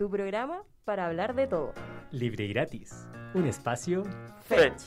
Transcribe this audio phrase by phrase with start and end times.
[0.00, 1.74] tu programa para hablar de todo.
[2.10, 3.06] Libre y gratis.
[3.34, 4.02] Un espacio
[4.40, 4.80] Fetch.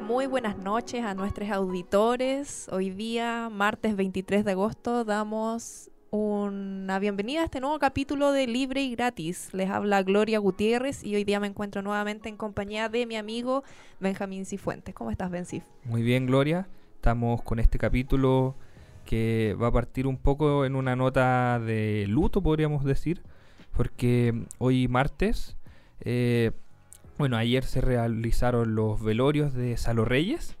[0.00, 2.68] Muy buenas noches a nuestros auditores.
[2.70, 8.82] Hoy día, martes 23 de agosto, damos una bienvenida a este nuevo capítulo de Libre
[8.82, 9.52] y Gratis.
[9.52, 13.64] Les habla Gloria Gutiérrez y hoy día me encuentro nuevamente en compañía de mi amigo
[13.98, 14.94] Benjamín Cifuentes.
[14.94, 15.64] ¿Cómo estás, Bensif?
[15.82, 16.68] Muy bien, Gloria.
[16.94, 18.54] Estamos con este capítulo
[19.08, 23.22] que va a partir un poco en una nota de luto, podríamos decir,
[23.74, 25.56] porque hoy martes,
[26.02, 26.50] eh,
[27.16, 30.58] bueno, ayer se realizaron los velorios de Salo Reyes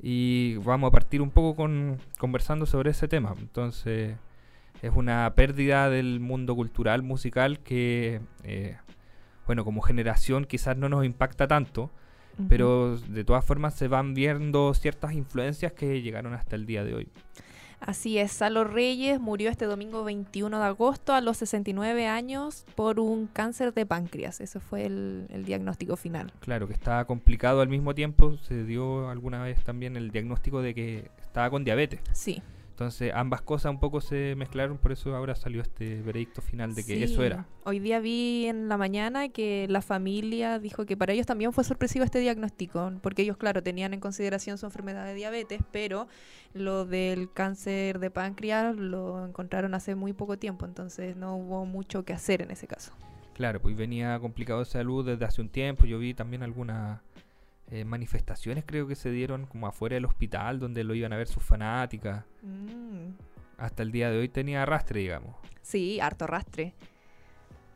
[0.00, 3.34] y vamos a partir un poco con conversando sobre ese tema.
[3.36, 4.14] Entonces,
[4.80, 8.76] es una pérdida del mundo cultural, musical, que, eh,
[9.44, 11.90] bueno, como generación quizás no nos impacta tanto,
[12.48, 16.94] pero de todas formas se van viendo ciertas influencias que llegaron hasta el día de
[16.94, 17.08] hoy.
[17.84, 23.00] Así es, Salo Reyes murió este domingo 21 de agosto a los 69 años por
[23.00, 24.40] un cáncer de páncreas.
[24.40, 26.32] Ese fue el, el, diagnóstico final.
[26.38, 28.36] Claro, que estaba complicado al mismo tiempo.
[28.38, 32.00] Se dio alguna vez también el diagnóstico de que estaba con diabetes.
[32.12, 32.40] Sí.
[32.72, 36.84] Entonces ambas cosas un poco se mezclaron, por eso ahora salió este veredicto final de
[36.84, 37.02] que Sí.
[37.02, 37.46] eso era.
[37.64, 41.64] Hoy día vi en la mañana que la familia dijo que para ellos también fue
[41.64, 46.08] sorpresivo este diagnóstico, porque ellos, claro, tenían en consideración su enfermedad de diabetes, pero
[46.54, 52.06] lo del cáncer de páncreas lo encontraron hace muy poco tiempo, entonces no hubo mucho
[52.06, 52.92] que hacer en ese caso.
[53.34, 55.84] Claro, pues venía complicado de salud desde hace un tiempo.
[55.84, 57.00] Yo vi también algunas
[57.72, 61.26] eh, manifestaciones, creo que se dieron como afuera del hospital, donde lo iban a ver
[61.26, 62.24] sus fanáticas.
[62.42, 63.12] Mm,
[63.58, 65.34] Hasta el día de hoy tenía arrastre, digamos.
[65.62, 66.74] Sí, harto rastre.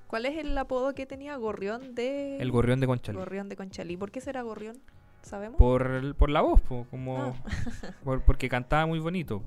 [0.06, 2.36] ¿Cuál es el apodo que tenía Gorrión de...
[2.38, 3.18] El gorrión de Conchalí.
[3.18, 3.96] Gorrión de Conchalí.
[3.96, 4.76] ¿Por qué será Gorrión?
[5.22, 5.56] ¿Sabemos?
[5.58, 7.34] Por, por la voz, po, como Ah.
[8.04, 9.42] por- porque cantaba muy bonito.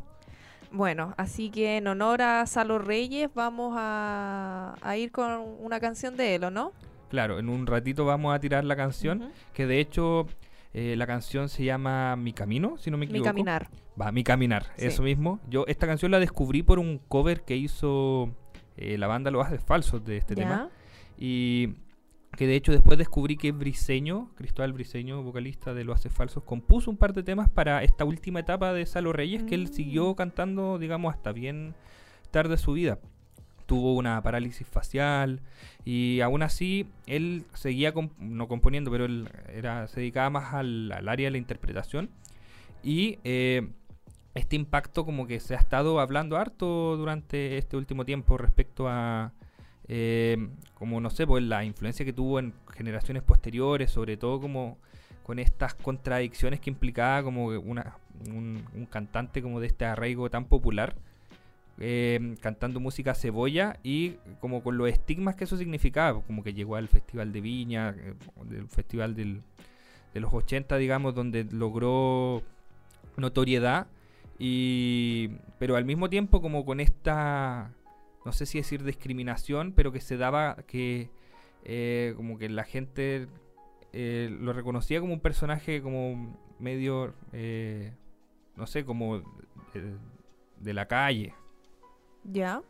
[0.72, 6.18] Bueno, así que en honor a Salo Reyes vamos a, a ir con una canción
[6.18, 6.74] de él, ¿o no?
[7.10, 10.28] Claro, en un ratito vamos a tirar la canción, que de hecho
[10.74, 13.30] eh, la canción se llama Mi Camino, si no me Mi equivoco.
[13.30, 13.68] caminar.
[14.00, 14.86] Va, Mi Caminar, Sí.
[14.86, 15.40] eso mismo.
[15.50, 18.30] Yo esta canción la descubrí por un cover que hizo
[18.78, 20.70] eh, la banda Los Haces Falsos de este tema.
[21.18, 21.74] Y
[22.38, 26.90] que de hecho después descubrí que Briseño, Cristóbal Briseño, vocalista de Los Haces Falsos, compuso
[26.92, 29.74] un par de temas para esta última etapa de Salo Reyes, que él Mm.
[29.74, 31.74] siguió cantando, digamos, hasta bien
[32.32, 33.00] tarde su vida.
[33.70, 35.42] Tuvo una parálisis facial
[35.86, 41.08] y aún así él seguía, no componiendo, pero él era, se dedicaba más al, al
[41.08, 42.10] área de la interpretación.
[42.82, 43.70] Y eh,
[44.34, 49.34] este impacto como que se ha estado hablando harto durante este último tiempo respecto a,
[49.88, 54.80] eh, como no sé, pues la influencia que tuvo en generaciones posteriores, sobre todo como
[55.22, 57.98] con estas contradicciones que implicaba como una,
[58.30, 60.96] un, un cantante como de este arraigo tan popular,
[61.80, 66.76] eh, cantando música cebolla y como con los estigmas que eso significaba, como que llegó
[66.76, 68.14] al Festival de Viña, eh,
[68.46, 69.42] del Festival del-
[70.14, 72.42] de los 80, digamos, donde logró
[73.18, 73.88] notoriedad,
[74.40, 75.30] y,
[75.60, 77.72] pero al mismo tiempo como con esta,
[78.26, 81.10] no sé si decir discriminación, pero que se daba que
[81.66, 83.28] eh, como que la gente
[83.94, 87.14] eh, lo reconocía como un personaje como medio,
[88.56, 89.22] no sé, como
[90.60, 91.34] de la calle.
[92.24, 92.62] ¿Ya?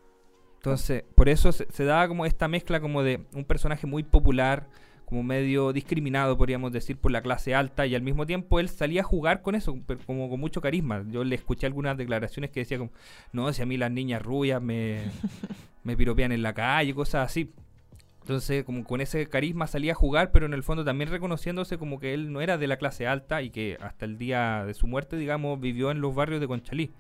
[0.56, 4.68] Entonces, por eso se, se daba como esta mezcla como de un personaje muy popular,
[5.10, 9.02] como medio discriminado, podríamos decir, por la clase alta, y al mismo tiempo él salía
[9.02, 11.04] a jugar con eso, pero como con mucho carisma.
[11.10, 12.92] Yo le escuché algunas declaraciones que decía como,
[13.32, 15.02] no, si a mí las niñas rubias me,
[15.84, 17.52] me piropean en la calle, cosas así.
[18.22, 22.00] Entonces, como con ese carisma salía a jugar, pero en el fondo también reconociéndose como
[22.00, 24.86] que él no era de la clase alta y que hasta el día de su
[24.86, 26.92] muerte, digamos, vivió en los barrios de Conchalí.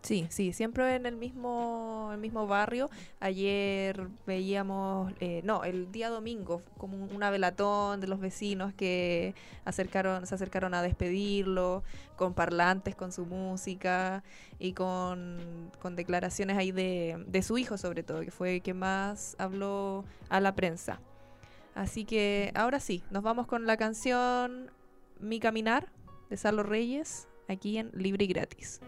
[0.00, 2.88] Sí, sí, siempre en el mismo, el mismo barrio.
[3.20, 9.34] Ayer veíamos, eh, no, el día domingo, como un- una velatón de los vecinos que
[9.64, 11.82] acercaron, se acercaron a despedirlo,
[12.16, 14.22] con parlantes, con su música
[14.60, 19.34] y con, con declaraciones ahí de, de su hijo sobre todo, que fue quien más
[19.38, 21.00] habló a la prensa.
[21.74, 24.70] Así que ahora sí, nos vamos con la canción
[25.20, 25.88] Mi Caminar
[26.30, 28.80] de Salo Reyes, aquí en Libre y Gratis.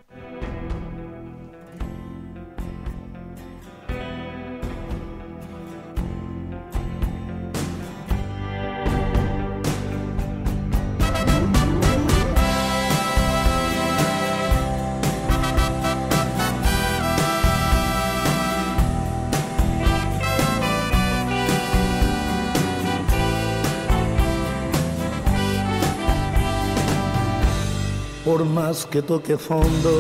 [28.31, 29.91] Por más que toque fondo,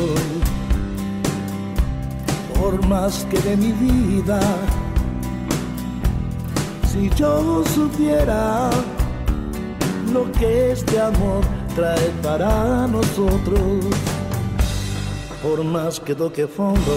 [2.54, 4.38] por más que de mi vida.
[6.86, 8.70] Si yo supiera
[10.12, 11.42] lo que este amor
[11.74, 13.84] trae para nosotros,
[15.42, 16.96] por más que toque fondo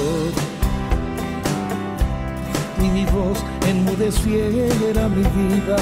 [2.77, 5.77] y mi voz enmudeciera mi vida,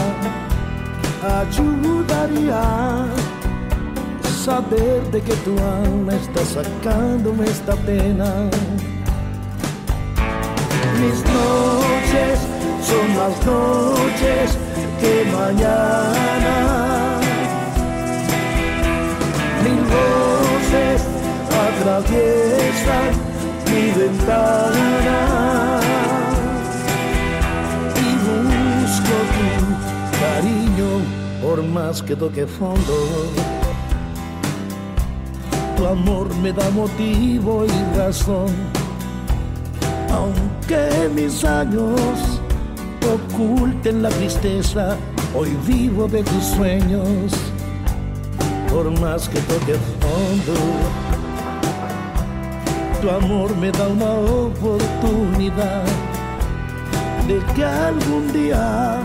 [1.41, 3.05] ayudaría
[4.41, 8.49] saber de que tu alma está sacándome esta pena.
[10.99, 12.39] Mis noches
[12.89, 14.57] son más noches
[14.99, 16.55] que mañana.
[19.63, 21.01] Mil voces
[21.67, 23.11] atraviesan
[23.69, 25.19] mi ventana
[28.05, 29.47] y busco tu
[30.19, 30.89] cariño
[31.43, 33.40] por más que toque fondo
[35.81, 38.49] tu amor me da motivo y razón.
[40.13, 42.39] Aunque mis años
[43.15, 44.95] oculten la tristeza,
[45.35, 47.33] hoy vivo de tus sueños.
[48.69, 50.53] Por más que toque fondo,
[53.01, 55.83] tu amor me da una oportunidad
[57.27, 58.99] de que algún día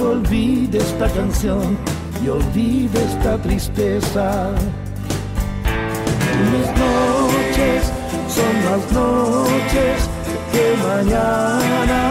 [0.00, 1.78] olvide esta canción
[2.24, 4.52] y olvide esta tristeza.
[6.38, 7.82] Mis noches
[8.28, 10.08] son más noches
[10.52, 12.02] que mañana.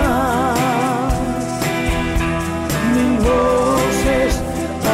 [2.94, 4.42] Mis voces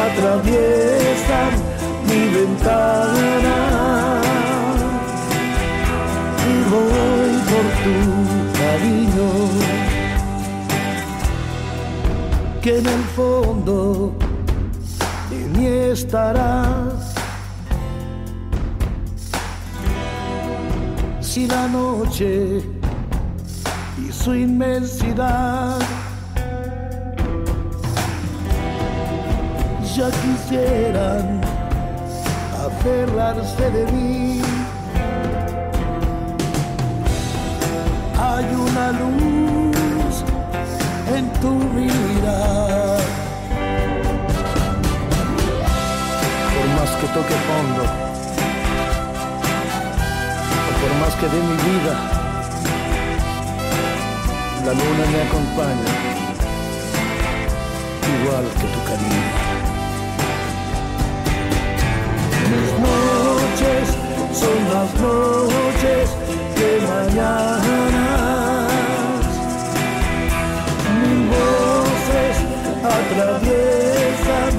[0.06, 1.50] atraviesan
[2.08, 3.56] mi ventana.
[6.48, 7.96] Y voy por tu
[8.58, 9.30] cariño.
[12.62, 14.12] Que en el fondo
[15.28, 17.13] de mí estarás.
[21.34, 22.62] Si la noche
[23.98, 25.80] y su inmensidad
[29.96, 31.40] ya quisieran
[32.66, 34.42] aferrarse de mí.
[38.16, 40.14] Hay una luz
[41.16, 43.00] en tu mirar.
[46.54, 48.03] Por más que toque fondo
[51.04, 51.94] más que dé mi vida,
[54.64, 55.92] la luna me acompaña,
[58.14, 59.32] igual que tu cariño.
[62.50, 63.84] Mis noches
[64.40, 66.06] son las noches
[66.58, 68.12] de mañana.
[71.00, 72.36] Mis voces
[72.96, 74.52] atraviesan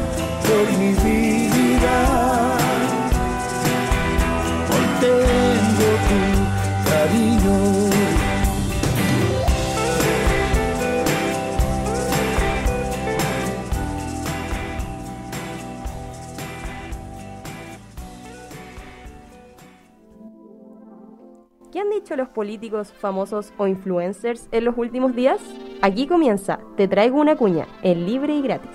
[22.05, 25.41] dicho los políticos famosos o influencers en los últimos días?
[25.81, 28.69] Aquí comienza Te traigo una cuña, en libre y gratis.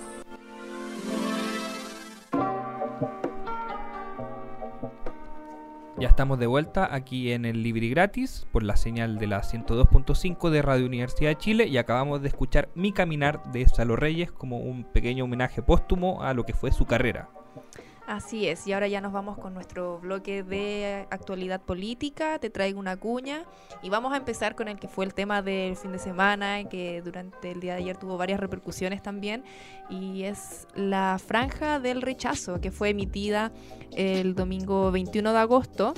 [5.96, 10.50] Ya estamos de vuelta aquí en el Libri Gratis por la señal de la 102.5
[10.50, 14.58] de Radio Universidad de Chile y acabamos de escuchar Mi Caminar de Salo Reyes como
[14.58, 17.28] un pequeño homenaje póstumo a lo que fue su carrera.
[18.10, 22.80] Así es, y ahora ya nos vamos con nuestro bloque de actualidad política, te traigo
[22.80, 23.44] una cuña
[23.84, 27.02] y vamos a empezar con el que fue el tema del fin de semana, que
[27.02, 29.44] durante el día de ayer tuvo varias repercusiones también,
[29.88, 33.52] y es la franja del rechazo que fue emitida
[33.92, 35.94] el domingo 21 de agosto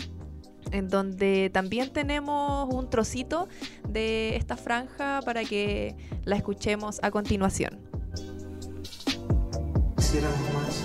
[0.70, 3.48] en donde también tenemos un trocito
[3.88, 7.91] de esta franja para que la escuchemos a continuación.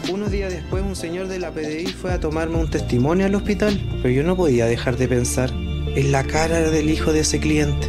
[0.10, 3.80] Unos días después un señor de la PDI fue a tomarme un testimonio al hospital,
[4.02, 7.88] pero yo no podía dejar de pensar en la cara del hijo de ese cliente.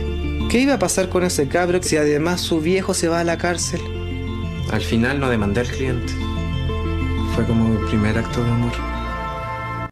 [0.51, 3.39] ¿Qué iba a pasar con ese cabro si además su viejo se va a la
[3.39, 3.81] cárcel?
[4.73, 6.13] Al final no demandé al cliente.
[7.35, 8.73] Fue como mi primer acto de amor.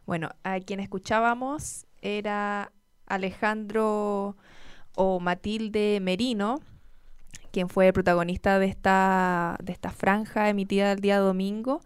[0.04, 2.72] Bueno, a quien escuchábamos era
[3.06, 4.36] Alejandro
[4.96, 6.60] o Matilde Merino,
[7.56, 11.80] quien fue el protagonista de esta, de esta franja emitida el día domingo.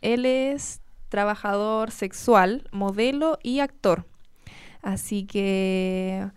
[0.00, 4.06] Él es trabajador sexual, modelo y actor.
[4.82, 6.30] Así que,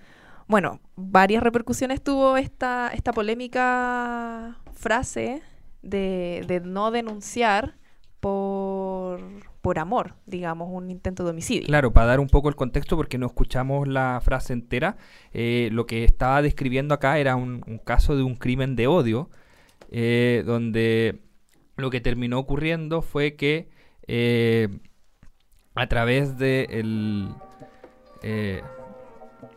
[0.48, 5.43] bueno, varias repercusiones tuvo esta, esta polémica frase
[5.84, 7.75] de, de no denunciar
[8.19, 9.22] por,
[9.61, 11.67] por amor, digamos, un intento de homicidio.
[11.67, 14.97] Claro, para dar un poco el contexto, porque no escuchamos la frase entera,
[15.33, 19.29] eh, lo que estaba describiendo acá era un, un caso de un crimen de odio,
[19.91, 21.19] eh, donde
[21.75, 23.69] lo que terminó ocurriendo fue que
[24.07, 24.69] eh,
[25.75, 27.29] a través de el...
[28.23, 28.61] eh,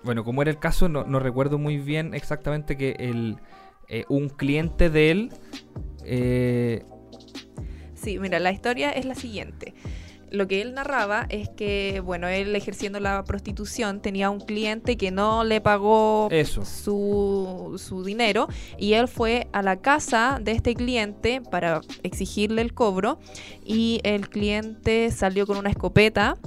[0.02, 3.36] bueno, como era el caso, no, no recuerdo muy bien exactamente que el,
[3.88, 5.32] eh, un cliente de él...
[6.04, 6.84] eh,
[7.94, 9.74] Sí, mira, la historia es la siguiente.
[10.32, 15.10] Lo que él narraba es que, bueno, él ejerciendo la prostitución tenía un cliente que
[15.10, 16.64] no le pagó Eso.
[16.64, 18.48] Su, su dinero
[18.78, 23.18] y él fue a la casa de este cliente para exigirle el cobro
[23.64, 26.38] y el cliente salió con una escopeta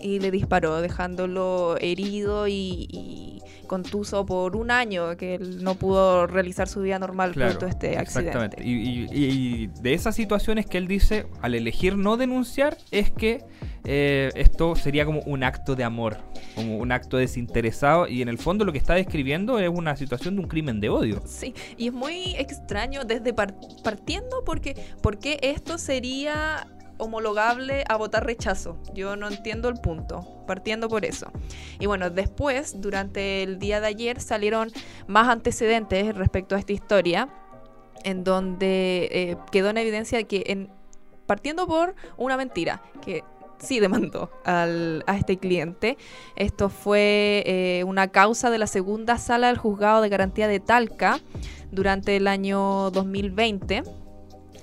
[0.00, 6.26] y le disparó dejándolo herido y, y contuso por un año que él no pudo
[6.26, 8.28] realizar su vida normal Claro, producto de este accidente.
[8.30, 8.64] Exactamente.
[8.64, 13.44] Y, y- y de esas situaciones que él dice, al elegir no denunciar, es que
[13.84, 16.18] eh, esto sería como un acto de amor,
[16.54, 18.06] como un acto desinteresado.
[18.08, 20.88] Y en el fondo lo que está describiendo es una situación de un crimen de
[20.88, 21.22] odio.
[21.26, 26.66] Sí, y es muy extraño desde par- partiendo porque, porque esto sería
[26.98, 28.76] homologable a votar rechazo.
[28.94, 31.30] Yo no entiendo el punto, partiendo por eso.
[31.78, 34.70] Y bueno, después, durante el día de ayer, salieron
[35.06, 37.28] más antecedentes respecto a esta historia,
[38.04, 40.70] en donde eh, quedó en evidencia que, en,
[41.26, 43.24] partiendo por una mentira, que
[43.58, 45.98] sí demandó al- a este cliente.
[46.36, 51.18] Esto fue eh, una causa de la segunda sala del juzgado de garantía de Talca
[51.72, 53.82] durante el año 2020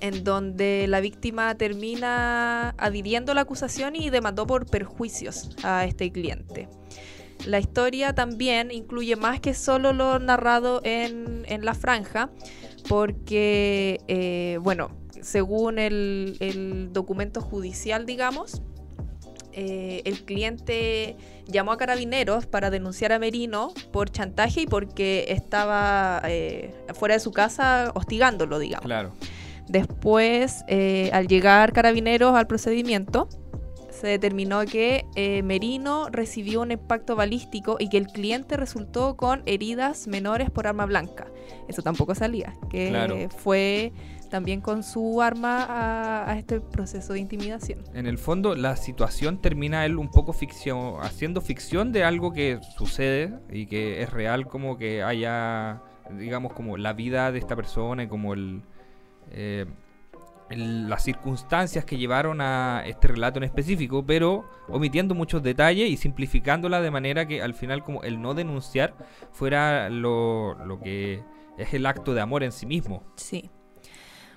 [0.01, 6.67] en donde la víctima termina adhiriendo la acusación y demandó por perjuicios a este cliente.
[7.45, 12.29] La historia también incluye más que solo lo narrado en, la franja,
[12.87, 18.61] porque, eh, bueno, según el, el documento judicial, digamos,
[19.57, 21.15] eh, el cliente
[21.47, 27.21] llamó a carabineros para denunciar a Merino por chantaje y porque estaba eh, fuera de
[27.21, 28.85] su casa hostigándolo, digamos.
[28.85, 29.13] Claro.
[29.67, 33.27] Después, eh, al llegar carabineros al procedimiento,
[33.89, 39.41] se determinó que eh, Merino recibió un impacto balístico y que el cliente resultó con
[39.45, 41.27] heridas menores por arma blanca.
[41.69, 43.15] Eso tampoco salía, que Claro.
[43.37, 43.93] fue
[44.29, 47.79] también con su arma a, a este proceso de intimidación.
[47.93, 52.59] En el fondo, la situación termina él un poco ficción, haciendo ficción de algo que
[52.77, 55.81] sucede y que es real, como que haya,
[56.17, 58.61] digamos, como la vida de esta persona y como el,
[59.37, 59.65] eh,
[60.49, 66.81] las circunstancias que llevaron a este relato en específico, pero omitiendo muchos detalles y simplificándola
[66.81, 68.93] de manera que al final, como el no denunciar
[69.31, 71.23] fuera lo, lo que
[71.57, 73.03] es el acto de amor en sí mismo.
[73.15, 73.49] Sí.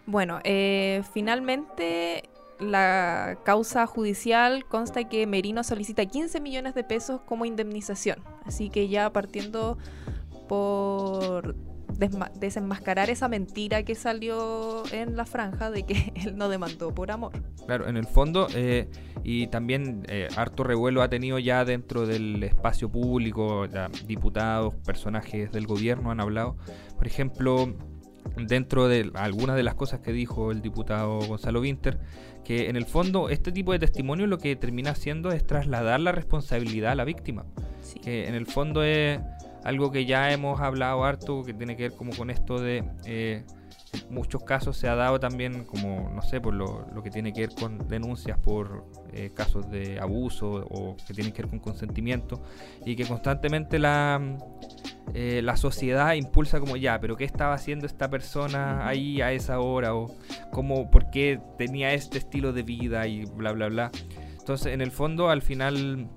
[0.06, 7.44] Bueno, eh, finalmente la causa judicial consta que Merino solicita 15 millones de pesos como
[7.44, 8.24] indemnización.
[8.44, 9.78] Así que ya partiendo
[10.48, 11.54] por
[12.38, 17.32] desenmascarar esa mentira que salió en la franja de que él no demandó por amor.
[17.66, 18.88] Claro, en el fondo, eh,
[19.24, 25.50] y también eh, harto revuelo ha tenido ya dentro del espacio público, ya diputados, personajes
[25.52, 26.56] del gobierno han hablado.
[26.96, 27.74] Por ejemplo,
[28.36, 31.98] dentro de algunas de las cosas que dijo el diputado Gonzalo Winter,
[32.44, 36.12] que en el fondo este tipo de testimonio lo que termina haciendo es trasladar la
[36.12, 37.44] responsabilidad a la víctima
[37.82, 38.00] Sí.
[38.00, 39.18] que en el fondo es
[39.64, 43.44] algo que ya hemos hablado harto, que tiene que ver como con esto de, eh,
[44.10, 47.42] muchos casos se ha dado también como, no sé, por lo, lo que tiene que
[47.42, 52.42] ver con denuncias por eh, casos de abuso o que tienen que ver con consentimiento
[52.84, 54.20] y que constantemente la,
[55.14, 59.60] eh, la sociedad impulsa como ya, pero ¿qué estaba haciendo esta persona ahí a esa
[59.60, 59.94] hora?
[59.94, 60.14] o
[60.50, 63.90] cómo, por qué tenía este estilo de vida y bla, bla, bla.
[64.38, 66.08] Entonces, en el fondo, al final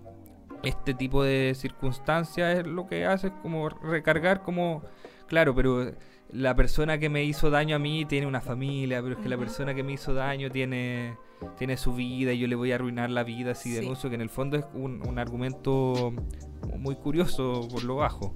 [0.64, 4.84] este tipo de circunstancias es lo que hace como recargar como
[5.28, 5.92] claro pero
[6.34, 9.38] la persona que me hizo daño a mí tiene una familia pero es que la
[9.38, 11.18] persona que me hizo daño tiene
[11.58, 13.76] tiene su vida y yo le voy a arruinar la vida si Sí.
[13.76, 16.14] denuncio que en el fondo es un, un argumento
[16.78, 18.36] muy curioso por lo bajo.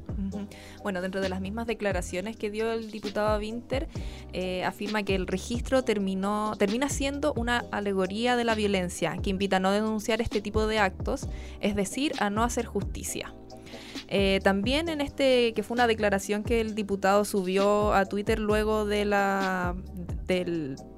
[0.81, 3.87] Bueno, dentro de las mismas declaraciones que dio el diputado Winter,
[4.33, 9.57] eh, afirma que el registro terminó, termina siendo una alegoría de la violencia que invita
[9.57, 11.27] a no denunciar este tipo de actos,
[11.61, 13.33] es decir, a no hacer justicia.
[14.07, 18.85] Eh, también en este, que fue una declaración que el diputado subió a Twitter luego
[18.85, 19.13] del,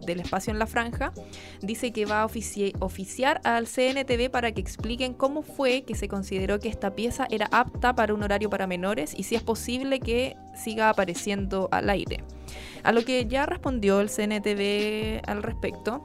[0.05, 1.13] espacio en la franja,
[1.61, 6.07] dice que va a ofici- oficiar al CNTV para que expliquen cómo fue que se
[6.07, 9.99] consideró que esta pieza era apta para un horario para menores y si es posible
[9.99, 12.23] que siga apareciendo al aire.
[12.83, 16.03] A lo que ya respondió el CNTV al respecto.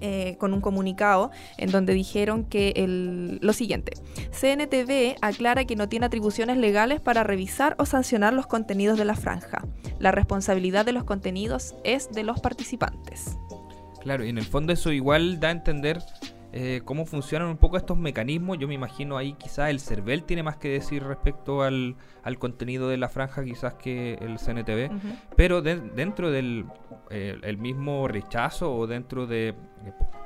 [0.00, 3.92] Eh, con un comunicado en donde dijeron que el, lo siguiente,
[4.30, 9.14] CNTV aclara que no tiene atribuciones legales para revisar o sancionar los contenidos de la
[9.14, 9.64] franja.
[9.98, 13.36] La responsabilidad de los contenidos es de los participantes.
[14.00, 16.02] Claro, y en el fondo eso igual da a entender
[16.54, 18.58] eh, cómo funcionan un poco estos mecanismos.
[18.58, 22.88] Yo me imagino ahí quizás el CERVEL tiene más que decir respecto al, al contenido
[22.88, 24.90] de la franja quizás que el CNTV,
[25.34, 26.66] pero dentro del
[27.10, 29.54] eh, el mismo rechazo o dentro de eh,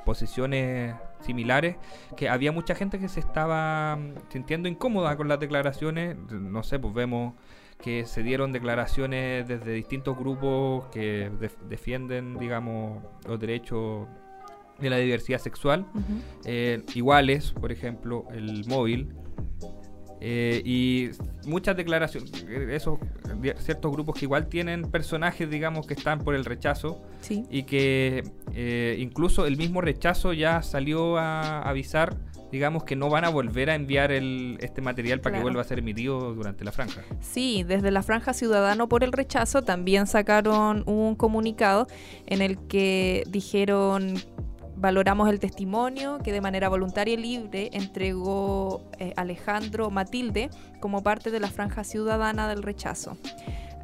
[0.05, 1.77] posiciones similares,
[2.15, 6.77] que había mucha gente que se estaba mm, sintiendo incómoda con las declaraciones, no sé,
[6.77, 7.35] pues vemos
[7.81, 11.31] que se dieron declaraciones desde distintos grupos que
[11.69, 14.07] defienden, digamos, los derechos
[14.79, 15.85] de la diversidad sexual,
[16.45, 19.13] eh, iguales, por ejemplo, el móvil,
[20.19, 21.09] eh, y
[21.45, 22.31] muchas declaraciones,
[22.69, 22.99] esos
[23.59, 28.97] ciertos grupos que igual tienen personajes, digamos, que están por el rechazo y que eh,
[28.99, 32.17] incluso el mismo rechazo ya salió a avisar,
[32.51, 35.65] digamos, que no van a volver a enviar el, este material para que vuelva a
[35.65, 37.03] ser emitido durante la franja.
[37.21, 41.85] Sí, desde la franja Ciudadano por el rechazo también sacaron un comunicado
[42.25, 44.15] en el que dijeron
[44.77, 51.31] valoramos el testimonio que de manera voluntaria y libre entregó eh, Alejandro Matilde como parte
[51.31, 53.17] de la franja ciudadana del rechazo.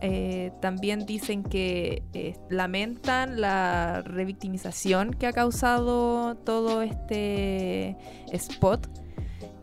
[0.01, 7.95] Eh, también dicen que eh, lamentan la revictimización que ha causado todo este
[8.31, 8.87] spot.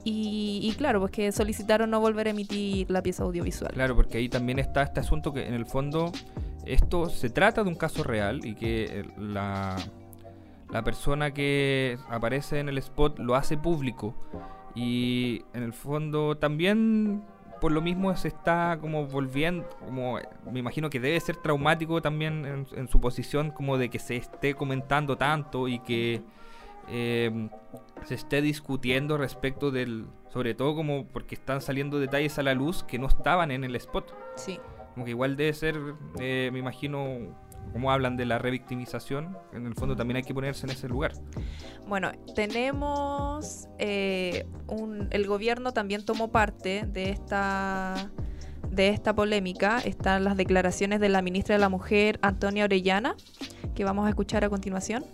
[0.03, 3.73] Y, y, claro, pues que solicitaron no volver a emitir la pieza audiovisual.
[3.75, 6.11] Claro, porque ahí también está este asunto que en el fondo
[6.65, 9.77] esto se trata de un caso real y que la,
[10.73, 14.15] la persona que aparece en el spot lo hace público
[14.75, 17.25] y en el fondo también
[17.61, 20.19] por lo mismo se está como volviendo, como
[20.50, 24.55] me imagino que debe ser traumático también en, su posición como de que se esté
[24.55, 26.23] comentando tanto y que
[26.89, 27.50] em,
[28.05, 32.83] se esté discutiendo respecto del, sobre todo como porque están saliendo detalles a la luz
[32.83, 34.15] que no estaban en el spot.
[34.37, 34.59] Sí.
[34.95, 35.79] Como que igual debe ser,
[36.18, 37.18] eh, me imagino,
[37.73, 41.12] como hablan de la revictimización, en el fondo también hay que ponerse en ese lugar.
[41.87, 48.11] Bueno, tenemos eh, un, el gobierno también tomó parte de esta
[48.70, 49.79] de esta polémica.
[49.79, 53.16] Están las declaraciones de la ministra de la Mujer, Antonia Orellana,
[53.75, 55.05] que vamos a escuchar a continuación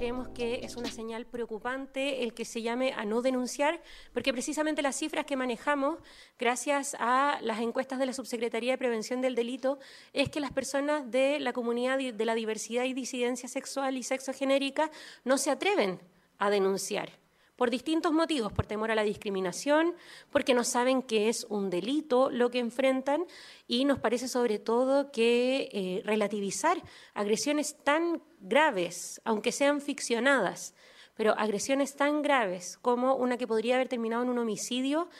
[0.00, 3.82] creemos que es una señal preocupante el que se llame a no denunciar,
[4.14, 5.98] porque precisamente las cifras que manejamos,
[6.38, 9.78] gracias a las encuestas de la Subsecretaría de Prevención del Delito,
[10.14, 14.90] es que las personas de la comunidad de la diversidad y disidencia sexual y sexogenérica
[15.24, 16.00] no se atreven
[16.38, 17.19] a denunciar
[17.60, 19.92] por distintos motivos, por temor a la discriminación,
[20.30, 23.26] porque no saben que es un delito lo que enfrentan
[23.68, 30.74] y nos parece sobre todo que eh, relativizar agresiones tan graves, aunque sean ficcionadas,
[31.14, 35.10] pero agresiones tan graves como una que podría haber terminado en un homicidio,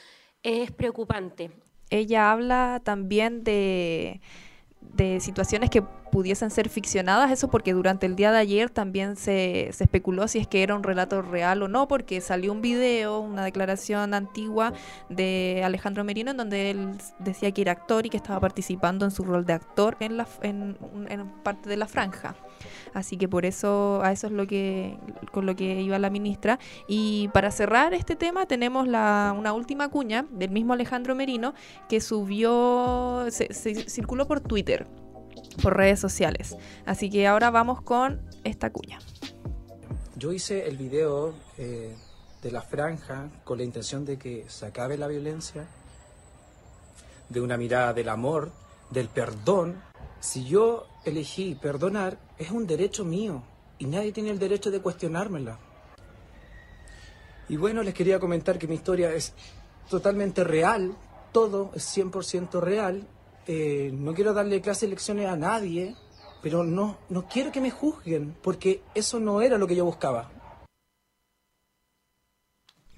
[0.43, 1.51] es preocupante.
[1.91, 4.23] Ella habla también de
[4.81, 9.71] de situaciones que pudiesen ser ficcionadas, eso porque durante el día de ayer también se,
[9.73, 13.21] se, especuló si es que era un relato real o no, porque salió un video,
[13.21, 14.73] una declaración antigua
[15.09, 19.11] de Alejandro Merino en donde él decía que era actor y que estaba participando en
[19.11, 20.77] su rol de actor en, la, en,
[21.09, 22.35] en parte de la franja.
[22.95, 24.97] Así que por eso, a eso es lo que,
[25.33, 26.59] con lo que iba la ministra.
[26.87, 31.55] Y para cerrar este tema, tenemos la, una última cuña del mismo Alejandro Merino
[31.89, 33.53] que subió, se,
[33.89, 34.87] circuló por Twitter,
[35.63, 36.57] por redes sociales.
[36.87, 38.99] Así que ahora vamos con esta cuña.
[40.17, 41.95] Yo hice el video eh,
[42.43, 45.67] de la franja con la intención de que se acabe la violencia,
[47.29, 48.51] de una mirada del amor,
[48.91, 49.81] del perdón.
[50.21, 53.43] Si yo elegí perdonar, es un derecho mío
[53.79, 55.59] y nadie tiene el derecho de cuestionármela.
[57.49, 59.33] Y bueno, les quería comentar que mi historia es
[59.89, 60.97] totalmente real,
[61.33, 63.07] todo es 100% real.
[63.47, 65.97] Eh, no quiero darle clases de lecciones a nadie,
[66.43, 70.31] pero no, no quiero que me juzguen, porque eso no era lo que yo buscaba.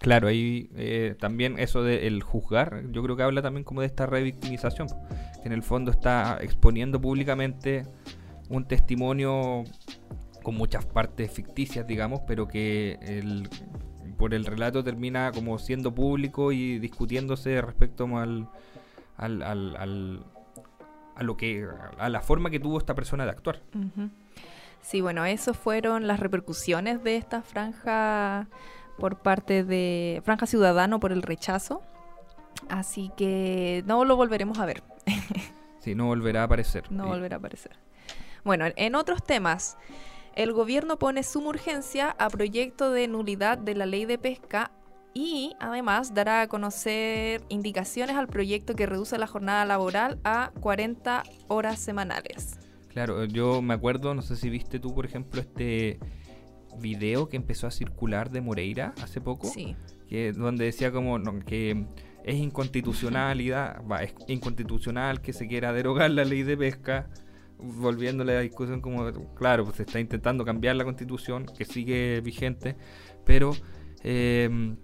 [0.02, 4.04] Claro, ahí eh, también eso del juzgar, yo creo que habla también como de esta
[4.04, 7.86] revictimización, que en el fondo está exponiendo públicamente
[8.48, 9.62] un testimonio
[10.42, 12.98] con muchas partes ficticias, digamos, pero que
[14.18, 18.48] por el relato termina como siendo público y discutiéndose respecto al,
[19.16, 20.26] al, al,
[21.14, 21.64] a lo que
[21.96, 23.62] a la forma que tuvo esta persona de actuar.
[24.80, 28.48] Sí, bueno, eso fueron las repercusiones de esta franja
[28.98, 31.83] por parte de Franja Ciudadano por el rechazo.
[32.68, 34.83] Así que no lo volveremos a ver.
[35.81, 36.90] sí, no volverá a aparecer.
[36.90, 37.72] No volverá a aparecer.
[38.44, 39.76] Bueno, en otros temas,
[40.35, 44.70] El gobierno pone suma urgencia a proyecto de nulidad de la ley de pesca
[45.12, 51.22] y además dará a conocer indicaciones al proyecto que reduce la jornada laboral a 40
[51.48, 52.59] horas semanales.
[52.88, 55.98] Claro, yo me acuerdo, no sé si viste tú, por ejemplo, este
[56.80, 59.76] video que empezó a circular de Moreira hace poco, Sí.
[60.08, 61.87] que donde decía como no, que
[62.24, 67.08] es inconstitucionalidad, va, es inconstitucional que se quiera derogar la ley de pesca,
[67.58, 72.20] volviéndole a la discusión como, claro, pues se está intentando cambiar la constitución, que sigue
[72.20, 72.76] vigente,
[73.24, 73.52] pero
[74.04, 74.74] eh,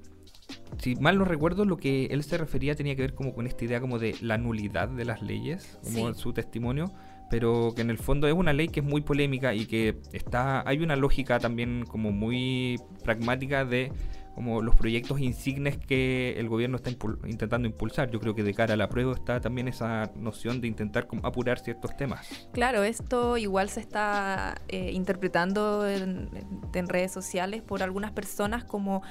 [0.79, 3.65] si mal no recuerdo, lo que él se refería tenía que ver como con esta
[3.65, 6.03] idea como de la nulidad de las leyes, como Sí.
[6.05, 6.93] en su testimonio,
[7.31, 10.63] pero que en el fondo es una ley que es muy polémica y que está
[10.69, 13.93] hay una lógica también como muy pragmática de
[14.35, 18.09] como los proyectos insignes que el gobierno está impul- intentando impulsar.
[18.13, 21.59] Yo creo que de cara a la prueba está también esa noción de intentar apurar
[21.59, 22.49] ciertos temas.
[22.53, 28.63] Claro, esto igual se está eh, interpretando en, en- en redes sociales por algunas personas
[28.65, 29.03] como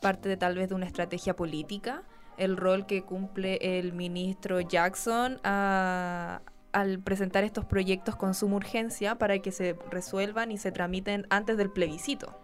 [0.00, 2.02] parte de tal vez de una estrategia política,
[2.36, 6.40] el rol que cumple el ministro Jackson a-
[6.72, 11.56] al presentar estos proyectos con suma urgencia para que se resuelvan y se tramiten antes
[11.56, 12.38] del plebiscito.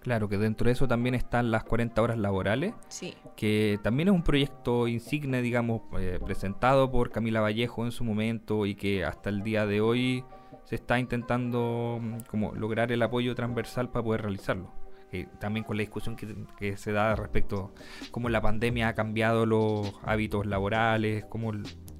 [0.00, 3.14] Claro que dentro de eso también están las 40 horas laborales, Sí.
[3.36, 8.64] que también es un proyecto insigne, digamos, eh, presentado por Camila Vallejo en su momento
[8.64, 10.24] y que hasta el día de hoy
[10.64, 14.72] se está intentando mm, como lograr el apoyo transversal para poder realizarlo.
[15.12, 17.74] Eh, también con la discusión que, que se da respecto
[18.12, 21.52] cómo la pandemia ha cambiado los hábitos laborales, cómo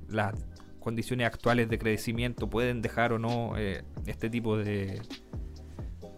[0.09, 0.35] las
[0.81, 5.01] condiciones actuales de crecimiento pueden dejar o no eh, este tipo de,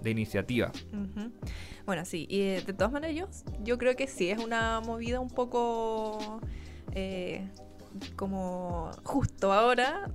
[0.00, 0.72] de iniciativa.
[1.84, 3.28] Bueno, sí, y eh, de todas maneras yo,
[3.64, 6.40] yo creo que sí, es una movida un poco
[6.92, 7.48] eh,
[8.16, 10.10] como justo ahora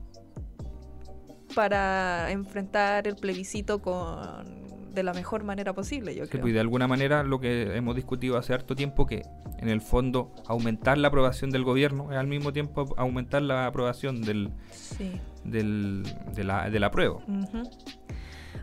[1.54, 4.57] para enfrentar el plebiscito con
[4.98, 6.42] de la mejor manera posible, yo Sí, creo.
[6.42, 9.22] pues, y de alguna manera lo que hemos discutido hace harto tiempo que
[9.60, 14.22] en el fondo aumentar la aprobación del gobierno es al mismo tiempo aumentar la aprobación
[14.22, 15.12] del, Sí.
[15.44, 16.04] del,
[16.36, 17.20] de, la, de la prueba.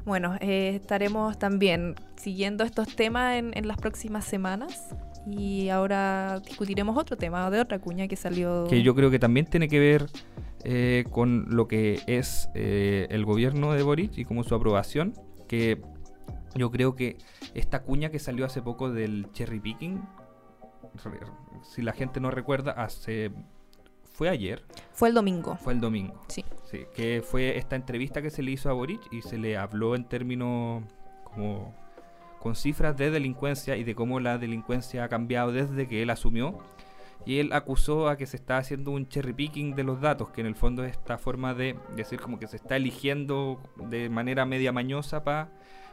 [0.04, 4.94] Bueno, eh, estaremos también siguiendo estos temas en, en las próximas semanas
[5.26, 8.66] y ahora discutiremos otro tema de otra cuña que salió.
[8.68, 10.06] Que yo creo que también tiene que ver
[10.64, 15.14] eh, con lo que es eh, el gobierno de Boric y como su aprobación,
[15.48, 15.80] que
[16.54, 17.18] yo creo que
[17.54, 20.02] esta cuña que salió hace poco del cherry picking,
[21.62, 23.32] si la gente no recuerda, hace
[24.04, 24.62] fue ayer,
[24.92, 25.56] Fue el domingo.
[25.56, 26.20] fue el domingo.
[26.28, 26.44] Sí.
[26.64, 29.96] Sí, que fue esta entrevista que se le hizo a Boric y se le habló
[29.96, 30.84] en términos
[31.24, 31.74] como
[32.38, 36.58] con cifras de delincuencia y de cómo la delincuencia ha cambiado desde que él asumió.
[37.26, 40.42] Y él acusó a que se está haciendo un cherry picking de los datos, que
[40.42, 44.44] en el fondo es esta forma de decir como que se está eligiendo de manera
[44.44, 45.50] media mañosa para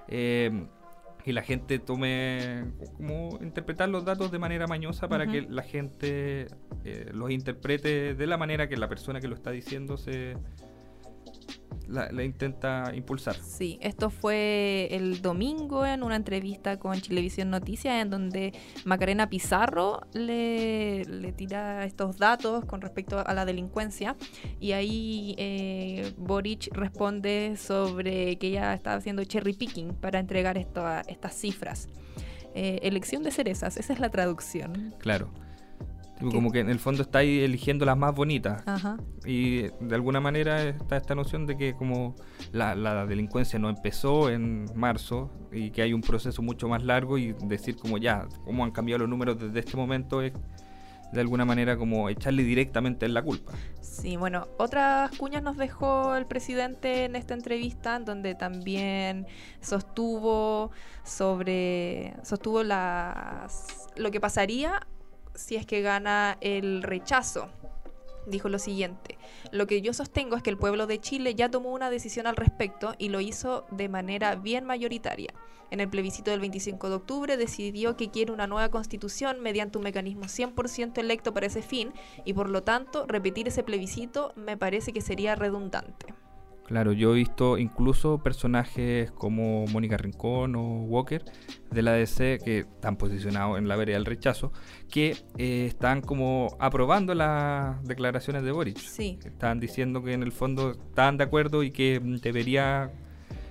[0.07, 2.65] que la gente tome,
[2.97, 6.47] como interpretar los datos de manera mañosa para que la gente
[6.83, 10.35] eh, los interprete de la manera que la persona que lo está diciendo se
[11.91, 13.35] la, la intenta impulsar.
[13.35, 18.53] Sí, esto fue el domingo en una entrevista con Chilevisión Noticias en donde
[18.85, 24.15] Macarena Pizarro le, le tira estos datos con respecto a la delincuencia
[24.59, 31.01] y ahí eh, Boric responde sobre que ella estaba haciendo cherry picking para entregar esta-
[31.07, 31.89] estas cifras.
[32.53, 34.93] Eh, elección de cerezas, esa es la traducción.
[34.99, 35.29] Claro.
[36.29, 38.63] Como que en el fondo está ahí eligiendo las más bonitas.
[38.65, 38.97] Ajá.
[39.25, 42.15] Y de alguna manera está esta noción de que como
[42.51, 47.17] la, la delincuencia no empezó en marzo y que hay un proceso mucho más largo
[47.17, 50.33] y decir como ya, cómo han cambiado los números desde este momento es
[51.11, 53.53] de alguna manera como echarle directamente en la culpa.
[53.81, 59.27] Sí, bueno, otras cuñas nos dejó el presidente en esta entrevista, en donde también
[59.59, 60.71] sostuvo
[61.03, 64.87] sobre sostuvo las lo que pasaría
[65.35, 67.49] si es que gana el rechazo.
[68.27, 69.17] Dijo lo siguiente,
[69.51, 72.35] lo que yo sostengo es que el pueblo de Chile ya tomó una decisión al
[72.35, 75.33] respecto y lo hizo de manera bien mayoritaria.
[75.71, 79.85] En el plebiscito del 25 de octubre decidió que quiere una nueva constitución mediante un
[79.85, 81.93] mecanismo 100% electo para ese fin
[82.25, 86.13] y por lo tanto repetir ese plebiscito me parece que sería redundante.
[86.71, 91.21] Claro, yo he visto incluso personajes como Mónica Rincón o Walker
[91.69, 94.53] de la DC que están posicionados en la vereda del rechazo,
[94.89, 98.77] que eh, están como aprobando las declaraciones de Boric.
[98.77, 99.19] Sí.
[99.25, 102.89] Están diciendo que en el fondo están de acuerdo y que debería...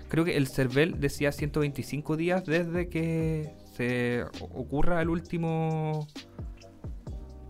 [0.09, 6.09] Creo que el CERVEL decía 125 días desde que se ocurra el último...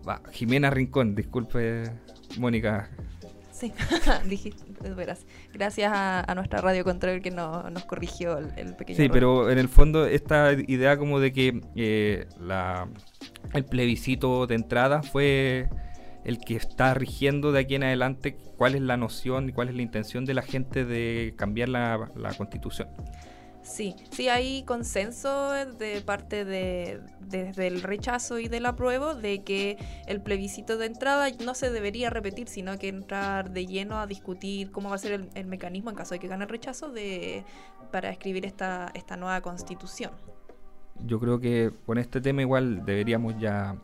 [0.05, 1.83] Va, Jimena Rincón, disculpe
[2.37, 2.89] Mónica,
[3.61, 3.71] Sí,
[4.83, 5.25] de veras.
[5.53, 9.13] Gracias a, a nuestra radio control que no- nos corrigió el, el pequeño Sí, error.
[9.13, 12.87] pero en el fondo esta idea como de que eh, la,
[13.53, 15.69] el plebiscito de entrada fue
[16.23, 19.75] el que está rigiendo de aquí en adelante cuál es la noción y cuál es
[19.75, 22.89] la intención de la gente de cambiar la, la constitución.
[23.63, 29.77] Sí, sí hay consenso de parte de desde el rechazo y del apruebo de que
[30.07, 34.71] el plebiscito de entrada no se debería repetir, sino que entrar de lleno a discutir
[34.71, 37.43] cómo va a ser el, mecanismo en caso de que gane el rechazo de
[37.91, 40.11] para escribir esta, esta nueva constitución.
[41.05, 43.75] Yo creo que con este tema igual deberíamos ya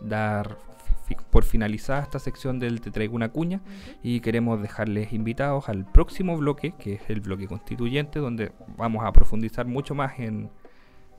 [0.00, 0.56] dar
[1.30, 3.60] por finalizada esta sección del Te traigo una cuña
[4.02, 9.12] y queremos dejarles invitados al próximo bloque, que es el bloque constituyente, donde vamos a
[9.12, 10.50] profundizar mucho más en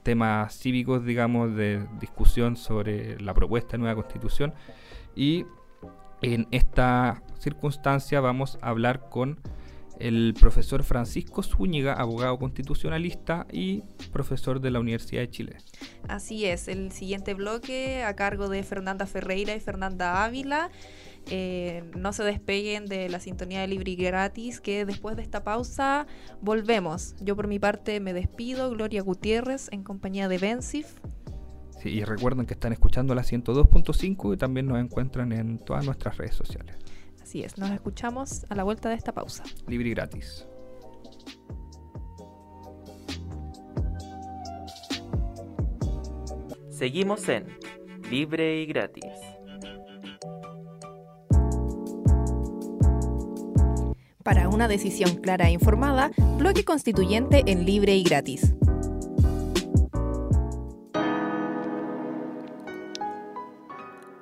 [0.04, 4.54] temas cívicos, digamos, de discusión sobre la propuesta de nueva constitución.
[5.16, 5.46] Y
[6.22, 9.40] en esta circunstancia vamos a hablar con
[10.00, 15.58] el profesor Francisco Zúñiga, abogado constitucionalista y profesor de la Universidad de Chile.
[16.08, 20.70] Así es, el siguiente bloque a cargo de Fernanda Ferreira y Fernanda Ávila.
[21.30, 25.44] Eh, no se despeguen de la sintonía de Libre y Gratis, que después de esta
[25.44, 26.06] pausa
[26.42, 27.16] volvemos.
[27.22, 31.00] Yo por mi parte me despido, Gloria Gutiérrez, en compañía de Bensif.
[31.82, 36.18] Sí, y recuerden que están escuchando la 102.5 y también nos encuentran en todas nuestras
[36.18, 36.76] redes sociales.
[37.22, 39.44] Así es, nos escuchamos a la vuelta de esta pausa.
[39.68, 40.46] Libre y gratis.
[46.74, 47.46] Seguimos en
[48.10, 49.06] Libre y Gratis.
[54.24, 56.10] Para una decisión clara e informada,
[56.40, 58.56] bloque constituyente en libre y gratis.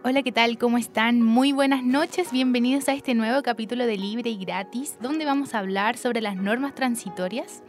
[0.03, 0.57] Hola, ¿qué tal?
[0.57, 1.21] ¿Cómo están?
[1.21, 5.59] Muy buenas noches, bienvenidos a este nuevo capítulo de Libre y Gratis, donde vamos a
[5.59, 7.63] hablar sobre las normas transitorias.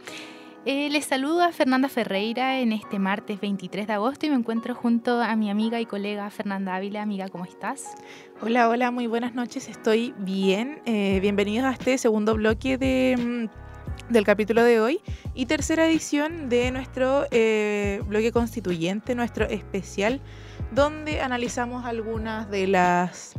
[0.65, 4.73] Eh, les saludo a Fernanda Ferreira en este martes 23 de agosto y me encuentro
[4.73, 7.01] junto a mi amiga y colega Fernanda Ávila.
[7.01, 7.95] Amiga, ¿cómo estás?
[8.41, 10.81] Hola, hola, muy buenas noches, estoy bien.
[10.85, 15.01] Eh, bienvenidos a este segundo bloque de, mm, del capítulo de hoy
[15.33, 20.21] y tercera edición de nuestro eh, bloque constituyente, nuestro especial,
[20.71, 23.33] donde analizamos algunas de las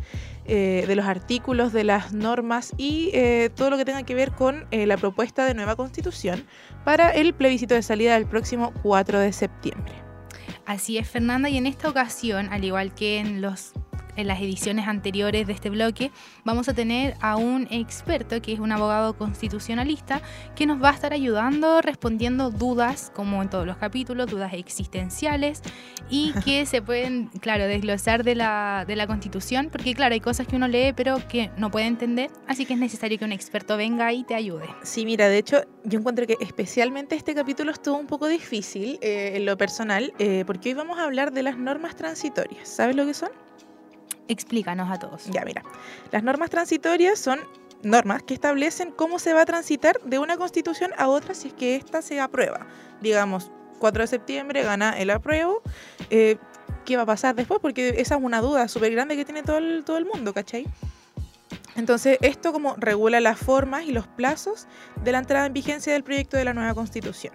[0.46, 4.32] eh, de los artículos, de las normas y eh, todo lo que tenga que ver
[4.32, 6.44] con eh, la propuesta de nueva constitución
[6.84, 9.94] para el plebiscito de salida del próximo 4 de septiembre.
[10.66, 13.72] Así es, Fernanda, y en esta ocasión, al igual que en los
[14.16, 16.10] en las ediciones anteriores de este bloque,
[16.44, 20.22] vamos a tener a un experto que es un abogado constitucionalista
[20.54, 25.62] que nos va a estar ayudando respondiendo dudas, como en todos los capítulos, dudas existenciales
[26.10, 30.46] y que se pueden, claro, desglosar de la, de la constitución, porque claro, hay cosas
[30.46, 33.76] que uno lee pero que no puede entender, así que es necesario que un experto
[33.76, 34.66] venga y te ayude.
[34.82, 39.32] Sí, mira, de hecho, yo encuentro que especialmente este capítulo estuvo un poco difícil eh,
[39.34, 42.68] en lo personal, eh, porque hoy vamos a hablar de las normas transitorias.
[42.68, 43.30] ¿Sabes lo que son?
[44.28, 45.26] Explícanos a todos.
[45.26, 45.62] Ya, mira.
[46.10, 47.40] Las normas transitorias son
[47.82, 51.54] normas que establecen cómo se va a transitar de una constitución a otra si es
[51.54, 52.66] que ésta se aprueba.
[53.00, 55.62] Digamos, 4 de septiembre gana el apruebo.
[56.10, 56.36] eh,
[56.84, 57.60] ¿Qué va a pasar después?
[57.60, 60.66] Porque esa es una duda súper grande que tiene todo el, todo el mundo, ¿cachai?
[61.76, 64.66] Entonces, esto como regula las formas y los plazos
[65.02, 67.32] de la entrada en vigencia del proyecto de la nueva constitución.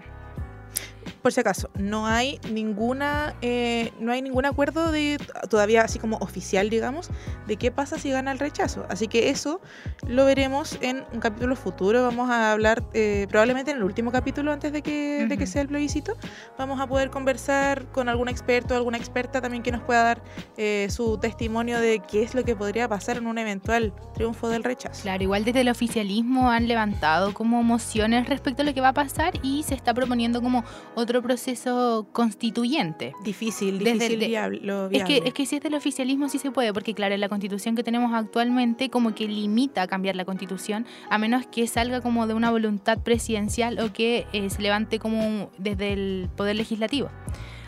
[1.21, 5.17] Por si acaso, no hay ninguna, eh, no hay ningún acuerdo de
[5.49, 7.09] todavía así como oficial, digamos,
[7.47, 8.85] de qué pasa si gana el rechazo.
[8.89, 9.59] Así que eso
[10.07, 12.03] lo veremos en un capítulo futuro.
[12.03, 15.61] Vamos a hablar eh, probablemente en el último capítulo antes de que, de que sea
[15.61, 16.15] el plebiscito.
[16.57, 20.23] Vamos a poder conversar con algún experto, alguna experta también que nos pueda dar
[20.57, 24.63] eh, su testimonio de qué es lo que podría pasar en un eventual triunfo del
[24.63, 25.01] rechazo.
[25.01, 28.93] Claro, igual desde el oficialismo han levantado como mociones respecto a lo que va a
[28.93, 30.63] pasar y se está proponiendo como
[30.95, 33.13] otro proceso constituyente.
[33.23, 36.71] Difícil, difícil de- viable, Es que, es que si es del oficialismo sí se puede,
[36.73, 41.17] porque claro, la constitución que tenemos actualmente como que limita a cambiar la constitución, a
[41.17, 45.93] menos que salga como de una voluntad presidencial o que eh, se levante como desde
[45.93, 47.09] el poder legislativo.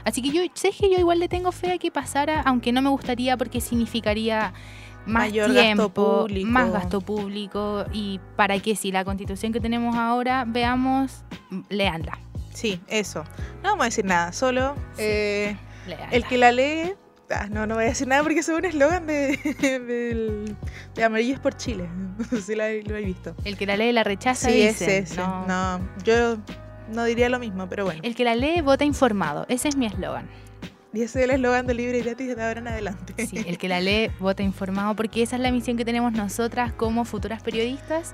[0.04, 2.82] Así que yo sé que yo igual le tengo fe a que pasara, aunque no
[2.82, 4.54] me gustaría porque significaría
[5.06, 5.90] más Mayor gasto tiempo,
[6.22, 6.50] público.
[6.50, 11.24] más gasto público y para que si la constitución que tenemos ahora veamos,
[11.70, 12.20] leanla.
[12.54, 13.24] Sí, eso.
[13.64, 15.56] No vamos a decir nada, solo eh,
[15.88, 16.10] Leanla.
[16.12, 16.94] el que la lee.
[17.30, 19.38] ah, no, no voy a decir nada porque es un eslogan de,
[19.88, 20.56] del-
[20.96, 21.88] de Amarillos por Chile.
[22.18, 23.36] No sé si lo, he- lo he visto.
[23.46, 24.90] El que la lee la rechaza, Sí, dicen.
[24.90, 25.16] ese, ese.
[25.18, 25.46] No.
[25.48, 26.38] No, yo
[26.94, 28.02] no diría lo mismo, pero bueno.
[28.04, 29.46] El que la lee vota informado.
[29.50, 30.28] Ese es mi eslogan.
[30.94, 33.14] Y ese es el eslogan de libre y gratis de ahora en adelante.
[33.26, 36.74] Sí, el que la lee vota informado porque esa es la misión que tenemos nosotras
[36.74, 38.14] como futuras periodistas.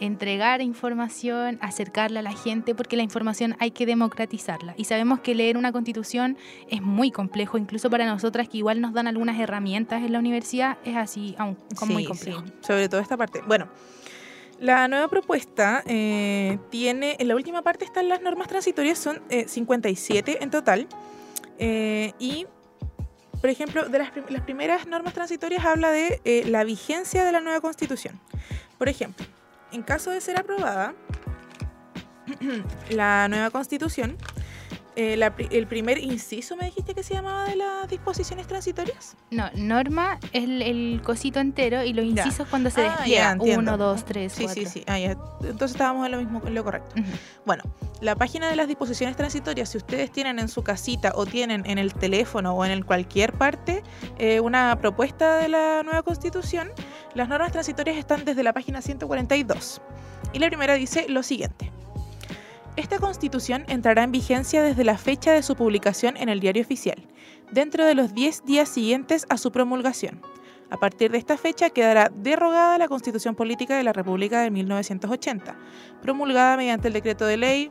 [0.00, 4.74] Entregar información, acercarla a la gente, porque la información hay que democratizarla.
[4.76, 6.36] Y sabemos que leer una constitución
[6.68, 10.78] es muy complejo, incluso para nosotras que igual nos dan algunas herramientas en la universidad,
[10.84, 12.42] es así, aún como muy Sí, complejo.
[12.46, 13.40] sí, sobre todo esta parte.
[13.46, 13.68] Bueno,
[14.60, 19.46] la nueva propuesta eh, tiene, en la última parte están las normas transitorias, son eh,
[19.48, 20.86] 57 en total.
[21.58, 22.46] eh, y,
[23.40, 27.32] por ejemplo, de las, prim- las primeras normas transitorias habla de eh, la vigencia de
[27.32, 28.18] la nueva constitución.
[28.78, 29.26] Por ejemplo,
[29.74, 30.94] en caso de ser aprobada,
[32.90, 34.16] la nueva constitución,
[34.96, 39.16] eh, la el primer inciso, me dijiste que se llamaba de las disposiciones transitorias.
[39.30, 42.24] No, norma es el, el cosito entero y los Ya.
[42.24, 43.30] incisos cuando se Ah, ya, despliega.
[43.32, 43.60] entiendo.
[43.74, 44.62] Uno, dos, tres, Sí, cuatro.
[44.62, 44.84] sí, sí.
[44.86, 45.10] Ah, ya.
[45.42, 46.94] Entonces estábamos en lo mismo, en lo correcto.
[47.44, 47.64] Bueno,
[48.00, 51.78] la página de las disposiciones transitorias, si ustedes tienen en su casita o tienen en
[51.78, 53.82] el teléfono o en el cualquier parte
[54.18, 56.70] eh, una propuesta de la nueva constitución,
[57.14, 59.80] las normas transitorias están desde la página 142.
[60.32, 61.70] Y la primera dice lo siguiente.
[62.76, 67.06] Esta constitución entrará en vigencia desde la fecha de su publicación en el diario oficial,
[67.52, 70.20] dentro de los 10 días siguientes a su promulgación.
[70.70, 75.56] A partir de esta fecha quedará derogada la Constitución Política de la República de 1980,
[76.02, 77.70] promulgada mediante el decreto de ley,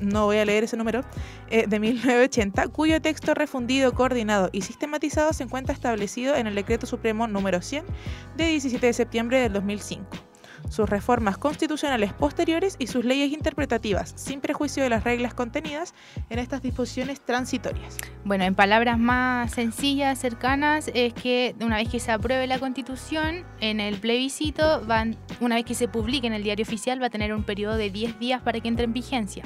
[0.00, 1.00] no voy a leer ese número,
[1.48, 6.84] eh, de 1980, cuyo texto refundido, coordinado y sistematizado se encuentra establecido en el Decreto
[6.86, 7.86] Supremo número 100
[8.36, 10.08] de 17 de septiembre del 2005
[10.70, 15.94] sus reformas constitucionales posteriores y sus leyes interpretativas, sin prejuicio de las reglas contenidas
[16.30, 17.96] en estas disposiciones transitorias.
[18.24, 23.44] Bueno, en palabras más sencillas, cercanas, es que una vez que se apruebe la constitución,
[23.60, 27.10] en el plebiscito, van, una vez que se publique en el diario oficial, va a
[27.10, 29.44] tener un periodo de 10 días para que entre en vigencia.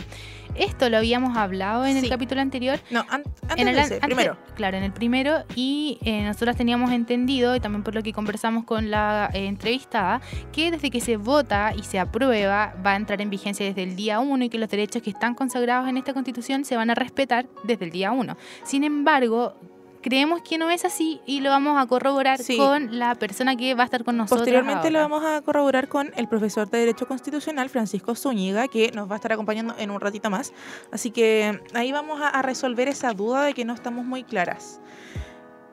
[0.55, 2.79] Esto lo habíamos hablado en el capítulo anterior.
[2.91, 4.37] No, an- antes en el de an- ese, antes- primero.
[4.55, 5.45] Claro, en el primero.
[5.55, 10.21] Y eh, nosotros teníamos entendido, y también por lo que conversamos con la eh, entrevistada,
[10.53, 13.97] que desde que se vota y se aprueba va a entrar en vigencia desde el
[13.97, 16.95] día 1 y que los derechos que están consagrados en esta constitución se van a
[16.95, 18.37] respetar desde el día 1.
[18.65, 19.55] Sin embargo,
[20.03, 22.57] creemos que no es así y lo vamos a corroborar Sí.
[22.57, 24.41] con la persona que va a estar con nosotros.
[24.41, 25.15] Posteriormente lo ahora.
[25.15, 29.17] vamos a corroborar con el profesor de Derecho Constitucional, Francisco Zúñiga, que nos va a
[29.17, 30.53] estar acompañando en un ratito más.
[30.93, 34.81] Así que ahí vamos a, a resolver esa duda de que no estamos muy claras.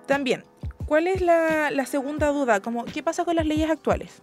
[0.05, 0.43] También,
[0.85, 2.59] ¿cuál es la, la segunda duda?
[2.61, 4.19] Como, ¿Qué pasa con las leyes actuales?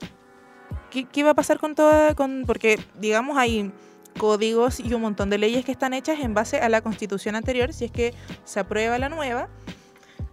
[0.91, 2.15] ¿Qué, qué va a pasar con toda...?
[2.15, 3.73] Con, porque, digamos, hay
[4.19, 7.73] códigos y un montón de leyes que están hechas en base a la constitución anterior.
[7.73, 8.15] Si es que
[8.45, 9.49] se aprueba la nueva,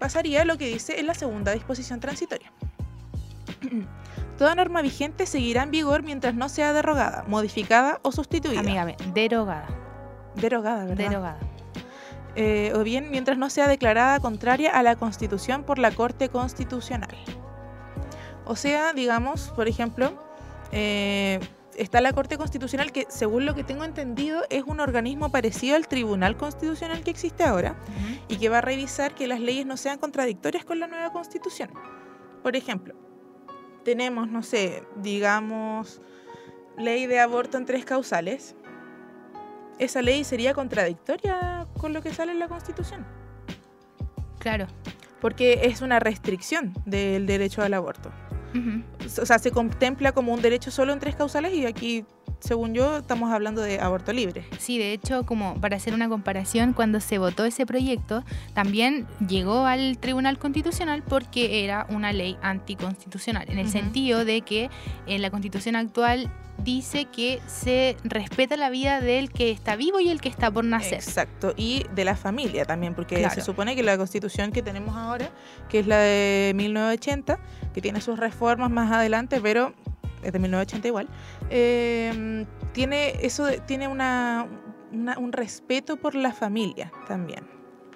[0.01, 2.51] pasaría lo que dice en la segunda disposición transitoria.
[4.39, 8.61] Toda norma vigente seguirá en vigor mientras no sea derogada, modificada o sustituida.
[8.61, 9.67] Amígame, derogada.
[10.35, 11.09] Derogada, ¿verdad?
[11.09, 11.39] Derogada.
[12.35, 17.15] Eh, o bien mientras no sea declarada contraria a la Constitución por la Corte Constitucional.
[18.45, 20.13] O sea, digamos, por ejemplo,
[20.71, 21.39] eh,
[21.77, 25.87] está la Corte Constitucional que, según lo que tengo entendido, es un organismo parecido al
[25.87, 27.75] Tribunal Constitucional que existe ahora
[28.27, 31.69] y que va a revisar que las leyes no sean contradictorias con la nueva Constitución.
[32.43, 32.95] Por ejemplo,
[33.83, 36.01] tenemos, no sé, digamos,
[36.77, 38.55] ley de aborto en tres causales.
[39.79, 43.05] Esa ley sería contradictoria con lo que sale en la Constitución.
[44.39, 44.67] Claro.
[45.19, 48.11] Porque es una restricción del derecho al aborto.
[49.21, 52.05] O sea, se contempla como un derecho solo en tres causales y aquí,
[52.41, 54.45] según yo, estamos hablando de aborto libre.
[54.59, 58.23] Sí, de hecho, como para hacer una comparación, cuando se votó ese proyecto,
[58.53, 64.69] también llegó al Tribunal Constitucional porque era una ley anticonstitucional, en el sentido de que
[65.07, 66.31] en la constitución actual
[66.63, 70.63] dice que se respeta la vida del que está vivo y el que está por
[70.63, 70.95] nacer.
[70.95, 73.33] Exacto, y de la familia también, porque Claro.
[73.33, 75.29] se supone que la constitución que tenemos ahora,
[75.69, 77.39] que es la de 1980,
[77.73, 79.73] que tiene sus reformas más adelante, pero
[80.23, 81.07] es de 1980 igual,
[81.49, 84.47] eh, tiene eso tiene una,
[84.91, 87.43] una- un respeto por la familia también,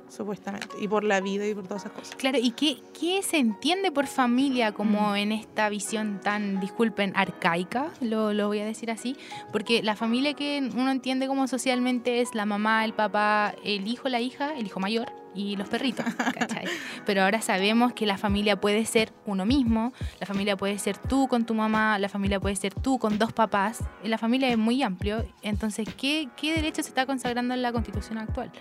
[0.09, 2.15] supuestamente, y por la vida y por todas esas cosas.
[2.15, 7.91] Claro, ¿y qué, qué se entiende por familia como en esta visión tan, disculpen, arcaica?
[8.01, 9.17] Lo, lo voy a decir así.
[9.51, 14.07] Porque la familia que uno entiende como socialmente es la mamá, el papá, el hijo,
[14.09, 16.05] la hija, el hijo mayor y los perritos.
[16.33, 16.65] ¿cachai?
[17.05, 21.27] Pero ahora sabemos que la familia puede ser uno mismo, la familia puede ser tú
[21.27, 23.79] con tu mamá, la familia puede ser tú con dos papás.
[24.03, 25.25] y La familia es muy amplio.
[25.41, 28.51] Entonces, ¿qué, qué derecho se está consagrando en la constitución actual?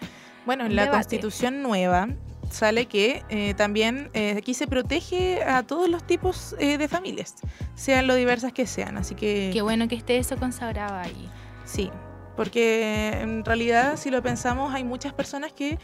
[0.47, 0.99] Bueno, en la debate.
[0.99, 2.09] constitución nueva
[2.51, 7.37] sale que eh, también eh, aquí se protege a todos los tipos eh, de familias,
[7.75, 8.99] sean lo diversas que sean.
[8.99, 11.29] Así que Qué bueno que esté eso consagrado ahí.
[11.64, 11.91] sí,
[12.37, 15.79] porque en realidad si lo pensamos hay muchas personas que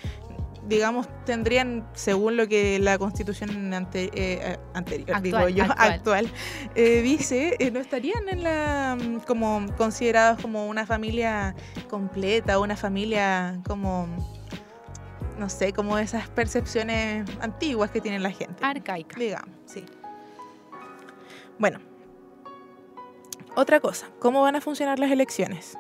[0.71, 5.93] digamos, tendrían, según lo que la constitución ante- eh, anterior, Actual, digo yo, actual.
[5.93, 6.33] actual,
[6.77, 11.55] eh, dice, eh, no estarían en la mm, como considerados como una familia
[11.91, 14.07] completa, una familia como
[15.39, 18.63] no sé, como esas percepciones antiguas que tiene la gente.
[18.65, 19.19] Arcaica.
[19.19, 19.85] Digamos, sí.
[21.59, 21.81] Bueno.
[23.57, 25.77] Otra cosa, ¿cómo van a funcionar las elecciones?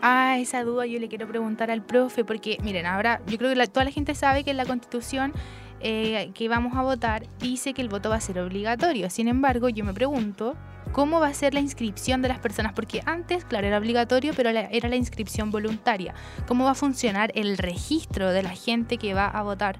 [0.00, 3.56] Ah, esa duda yo le quiero preguntar al profe, porque miren, ahora yo creo que
[3.56, 5.32] la- toda la gente sabe que en la constitución
[5.80, 9.10] eh, que vamos a votar dice que el voto va a ser obligatorio.
[9.10, 10.56] Sin embargo, yo me pregunto
[10.92, 14.48] cómo va a ser la inscripción de las personas, porque antes, claro, era obligatorio, pero
[14.50, 16.14] era la inscripción voluntaria.
[16.48, 19.78] ¿Cómo va a funcionar el registro de la gente que va a votar?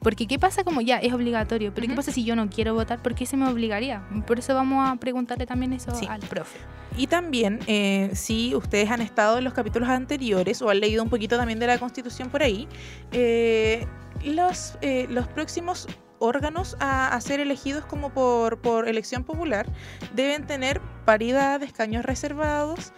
[0.00, 1.72] Porque ¿qué pasa como ya es obligatorio?
[1.74, 3.02] Pero ¿qué pasa si yo no quiero votar?
[3.02, 4.02] ¿Por qué se me obligaría?
[4.26, 6.06] Por eso vamos a preguntarle también eso Sí.
[6.08, 6.58] al profe.
[6.96, 11.10] Y también, eh, si ustedes han estado en los capítulos anteriores o han leído un
[11.10, 12.68] poquito también de la Constitución por ahí,
[13.12, 13.86] eh,
[14.24, 15.86] los, eh, los próximos
[16.18, 19.66] órganos a, a ser elegidos como por, por elección popular
[20.14, 22.92] deben tener paridad de escaños reservados.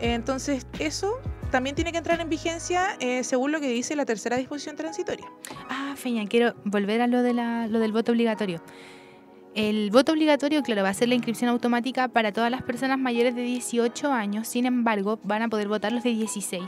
[0.00, 1.14] Entonces, eso
[1.50, 5.26] también tiene que entrar en vigencia eh, según lo que dice la tercera disposición transitoria.
[5.70, 8.60] Ah, Feña, quiero volver a lo, de la, lo del voto obligatorio.
[9.54, 13.34] El voto obligatorio, claro, va a ser la inscripción automática para todas las personas mayores
[13.34, 16.62] de 18 años, sin embargo, van a poder votar los de 16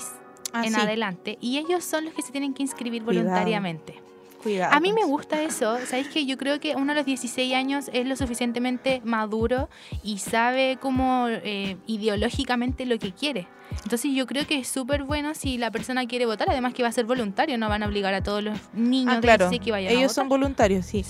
[0.55, 0.81] Ah, en sí.
[0.81, 3.27] adelante y ellos son los que se tienen que inscribir Cuidado.
[3.27, 4.01] voluntariamente.
[4.43, 4.73] Cuidado.
[4.75, 7.91] A mí me gusta eso, ¿sabéis que Yo creo que uno a los 16 años
[7.93, 9.69] es lo suficientemente maduro
[10.03, 13.49] y sabe como eh, ideológicamente lo que quiere.
[13.83, 16.89] Entonces yo creo que es súper bueno si la persona quiere votar, además que va
[16.89, 19.45] a ser voluntario, no van a obligar a todos los niños Ah, de claro.
[19.51, 20.15] 16 que vayan a Ellos votar.
[20.15, 21.05] son voluntarios, sí.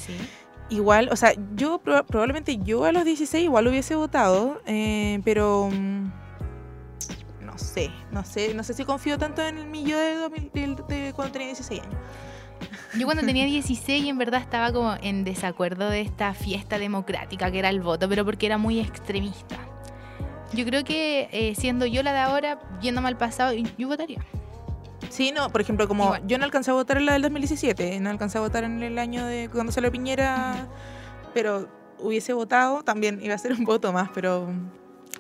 [0.71, 5.71] Igual, o sea, yo proba- probablemente yo a los 16 igual hubiese votado, eh, pero
[5.73, 6.11] mm,
[7.45, 10.77] no sé, no sé, no sé si confío tanto en mi yo de, 2000 del-
[10.89, 11.95] de cuando tenía 16 años.
[12.99, 17.59] Yo cuando tenía 16 en verdad estaba como en desacuerdo de esta fiesta democrática que
[17.59, 19.57] era el voto, pero porque era muy extremista.
[20.53, 24.25] Yo creo que eh, siendo yo la de ahora, yéndome al pasado, yo votaría.
[25.11, 28.11] Sí, no, por ejemplo, como yo no alcancé a votar en la del 2017, no
[28.11, 30.67] alcancé a votar en el año de cuando salió Piñera,
[31.35, 34.49] pero hubiese votado, también iba a ser un voto más, pero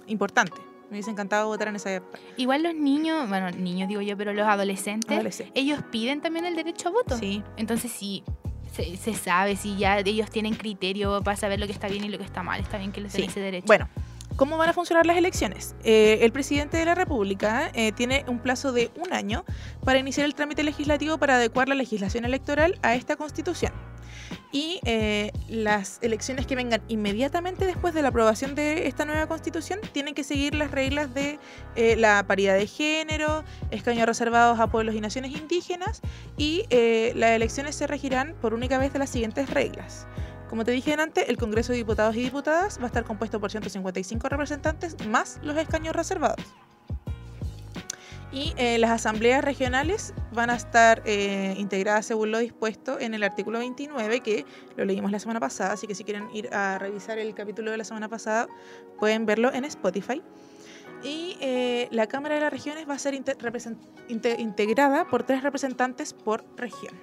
[0.07, 0.67] importante.
[0.91, 2.18] Me hubiese encantado votar en esa época.
[2.36, 5.53] Igual los niños, bueno, niños digo yo, pero los adolescentes, Adolescentes.
[5.55, 7.18] ellos piden también el derecho a voto.
[7.18, 7.43] Sí.
[7.59, 8.24] Entonces sí,
[8.72, 12.09] se, se sabe, si ya ellos tienen criterio para saber lo que está bien y
[12.09, 13.28] lo que está mal, está bien que les den Sí.
[13.28, 13.66] ese derecho.
[13.66, 13.89] Bueno,
[14.36, 15.74] ¿cómo van a funcionar las elecciones?
[15.84, 19.45] Eh, el presidente de la República eh, tiene un plazo de un año
[19.84, 23.72] para iniciar el trámite legislativo para adecuar la legislación electoral a esta constitución.
[24.51, 29.80] Y eh, las elecciones que vengan inmediatamente después de la aprobación de esta nueva constitución
[29.92, 31.38] tienen que seguir las reglas de
[31.76, 36.01] eh, la paridad de género, escaños reservados a pueblos y naciones indígenas
[36.38, 40.07] y eh, las elecciones se regirán por única vez de las siguientes reglas.
[40.49, 43.51] Como te dije antes, el Congreso de Diputados y Diputadas va a estar compuesto por
[43.51, 46.42] 155 representantes más los escaños reservados.
[48.30, 53.22] Y eh, las asambleas regionales van a estar eh, integradas según lo dispuesto en el
[53.22, 54.44] artículo 29, que
[54.76, 57.78] lo leímos la semana pasada, así que si quieren ir a revisar el capítulo de
[57.78, 58.46] la semana pasada,
[58.98, 60.22] pueden verlo en Spotify.
[61.02, 66.12] Y eh, la Cámara de las Regiones va a ser inte- integrada por tres representantes
[66.12, 66.94] por región.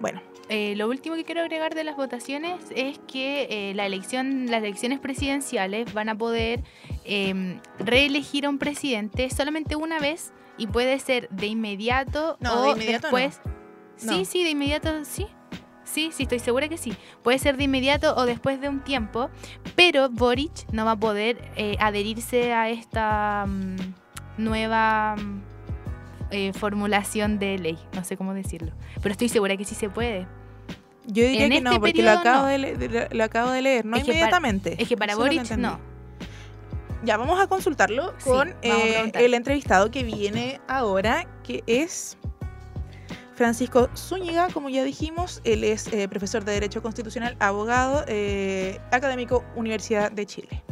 [0.00, 0.20] Bueno,
[0.50, 4.62] Eh, lo último que quiero agregar de las votaciones es que eh, la elección, las
[4.62, 6.62] elecciones presidenciales van a poder
[7.04, 12.62] eh, reelegir a un presidente solamente una vez y puede ser de inmediato No, o
[12.64, 13.40] de inmediato después.
[13.44, 14.12] no.
[14.12, 14.24] Sí, No.
[14.24, 15.26] sí, de inmediato sí.
[15.84, 16.94] Sí, sí, estoy segura que sí.
[17.22, 19.28] Puede ser de inmediato o después de un tiempo,
[19.76, 23.76] pero Boric no va a poder eh, adherirse a esta mm,
[24.38, 25.42] nueva mm,
[26.30, 27.78] eh, formulación de ley.
[27.94, 28.72] No sé cómo decirlo.
[29.02, 30.26] Pero estoy segura que sí se puede.
[31.06, 32.46] yo diría En que este no, porque lo acabo, no.
[32.48, 34.76] de, le- de- lo acabo de leer, no Es que para- inmediatamente.
[34.82, 35.80] es que para Eso Boric no.
[37.04, 42.16] Ya, vamos a consultarlo Sí, con a eh, el entrevistado que viene ahora, que es
[43.36, 49.44] Francisco Zúñiga, como ya dijimos, él es eh, profesor de Derecho Constitucional, abogado, eh, académico,
[49.54, 50.62] Universidad de Chile.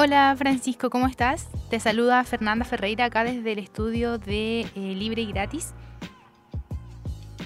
[0.00, 1.48] Hola Francisco, ¿cómo estás?
[1.70, 5.74] Te saluda Fernanda Ferreira acá desde el estudio de eh, Libre y Gratis.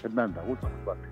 [0.03, 1.09] Fernanda, gusto saludarte.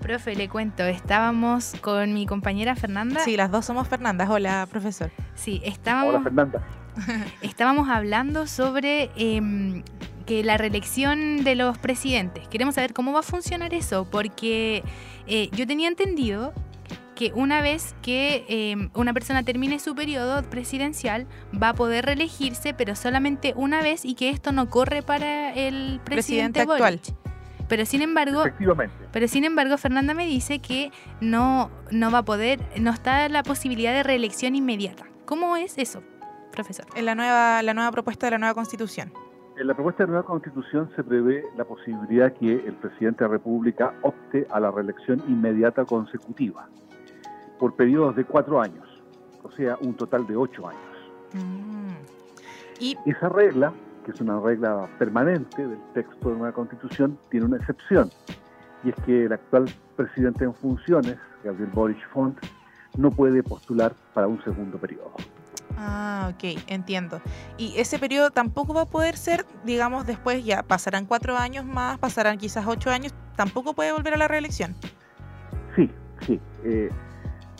[0.00, 3.20] Profe, le cuento, estábamos con mi compañera Fernanda.
[3.20, 4.28] Sí, las dos somos Fernandas.
[4.28, 5.12] Hola, profesor.
[5.36, 6.66] Sí, estábamos, Hola, Fernanda.
[7.42, 9.84] estábamos hablando sobre em,
[10.26, 12.48] que la reelección de los presidentes.
[12.48, 14.82] Queremos saber cómo va a funcionar eso, porque
[15.28, 16.52] eh, yo tenía entendido
[17.18, 21.26] que una vez que em, una persona termine su periodo presidencial
[21.60, 26.00] va a poder reelegirse, pero solamente una vez y que esto no corre para el
[26.04, 27.00] presidente, Presidente actual.
[27.02, 27.16] Boric.
[27.68, 28.94] Pero sin embargo, Efectivamente.
[29.10, 33.42] pero sin embargo, Fernanda me dice que no, no va a poder, no está la
[33.42, 35.04] posibilidad de reelección inmediata.
[35.24, 36.04] ¿Cómo es eso,
[36.52, 36.86] profesor?
[36.94, 39.12] En la nueva, la nueva propuesta de la nueva constitución.
[39.58, 43.32] En la propuesta de nueva constitución se prevé la posibilidad que el presidente de la
[43.32, 46.68] República opte a la reelección inmediata consecutiva
[47.58, 48.86] por periodos de cuatro años,
[49.42, 50.82] o sea, un total de ocho años.
[52.80, 53.72] Y Esa regla,
[54.04, 58.10] que es una regla permanente del texto de una constitución, tiene una excepción,
[58.84, 62.38] y es que el actual presidente en funciones, Gabriel Boric Font,
[62.96, 65.12] no puede postular para un segundo periodo.
[65.76, 67.20] Ah, ok, entiendo.
[67.56, 71.98] Y ese periodo tampoco va a poder ser, digamos, después ya pasarán cuatro años más,
[71.98, 74.74] pasarán quizás ocho años, tampoco puede volver a la reelección.
[75.76, 75.90] Sí,
[76.26, 76.40] sí.
[76.64, 76.90] eh,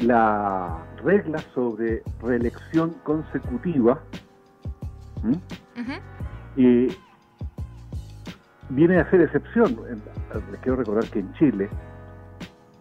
[0.01, 4.01] la regla sobre reelección consecutiva
[6.57, 6.89] eh,
[8.71, 9.77] viene a ser excepción.
[10.51, 11.69] Les quiero recordar que en Chile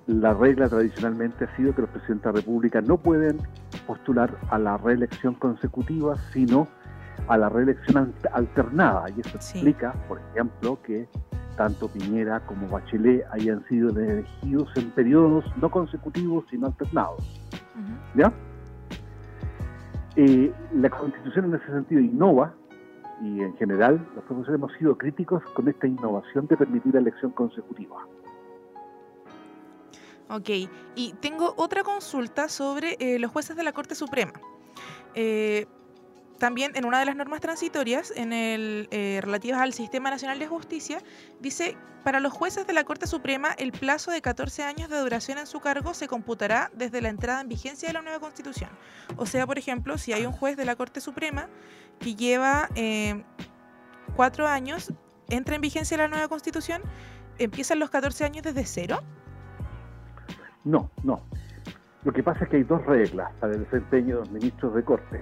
[0.08, 3.38] la regla tradicionalmente ha sido que los presidentes de la República no pueden
[3.86, 6.68] postular a la reelección consecutiva, sino
[7.28, 9.10] a la reelección al- alternada.
[9.16, 11.08] Y eso explica, por ejemplo, que
[11.56, 17.24] tanto Piñera como Bachelet hayan sido elegidos en periodos no consecutivos, sino alternados.
[18.16, 18.32] ¿Ya?
[20.16, 22.54] Eh, la Constitución en ese sentido innova
[23.22, 27.32] y en general los profesores hemos sido críticos con esta innovación de permitir la elección
[27.32, 27.98] consecutiva.
[30.30, 30.50] Ok,
[30.96, 34.34] y tengo otra consulta sobre eh, los jueces de la Corte Suprema.
[35.16, 35.66] Eh,
[36.38, 40.48] también en una de las normas transitorias, en el eh, relativas al Sistema Nacional de
[40.48, 41.00] Justicia,
[41.40, 45.38] dice, para los jueces de la Corte Suprema, el plazo de 14 años de duración
[45.40, 48.70] en su cargo se computará desde la entrada en vigencia de la nueva Constitución.
[49.18, 51.50] O sea, por ejemplo, si hay un juez de la Corte Suprema
[52.00, 53.24] que lleva eh,
[54.16, 54.94] cuatro años,
[55.30, 56.82] entra en vigencia la nueva Constitución,
[57.40, 59.04] empiezan los 14 años desde cero.
[60.64, 61.22] No, no.
[62.04, 64.84] Lo que pasa es que hay dos reglas para el desempeño de los ministros de
[64.84, 65.22] Corte.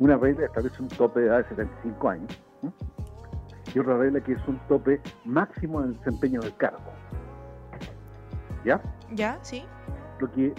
[0.00, 2.42] Una regla establece un tope de edad de 75 años
[3.74, 6.90] y otra regla que es un tope máximo en el desempeño del cargo.
[8.64, 8.80] ¿Ya?
[9.12, 9.38] ¿Ya?
[9.42, 9.62] ¿Sí?
[10.18, 10.54] Lo que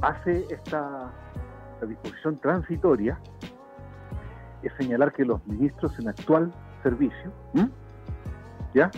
[0.00, 1.12] hace esta
[1.82, 3.20] la disposición transitoria
[4.62, 6.52] es señalar que los ministros en actual
[6.82, 7.68] servicio ¿m?
[8.72, 8.90] ¿ya?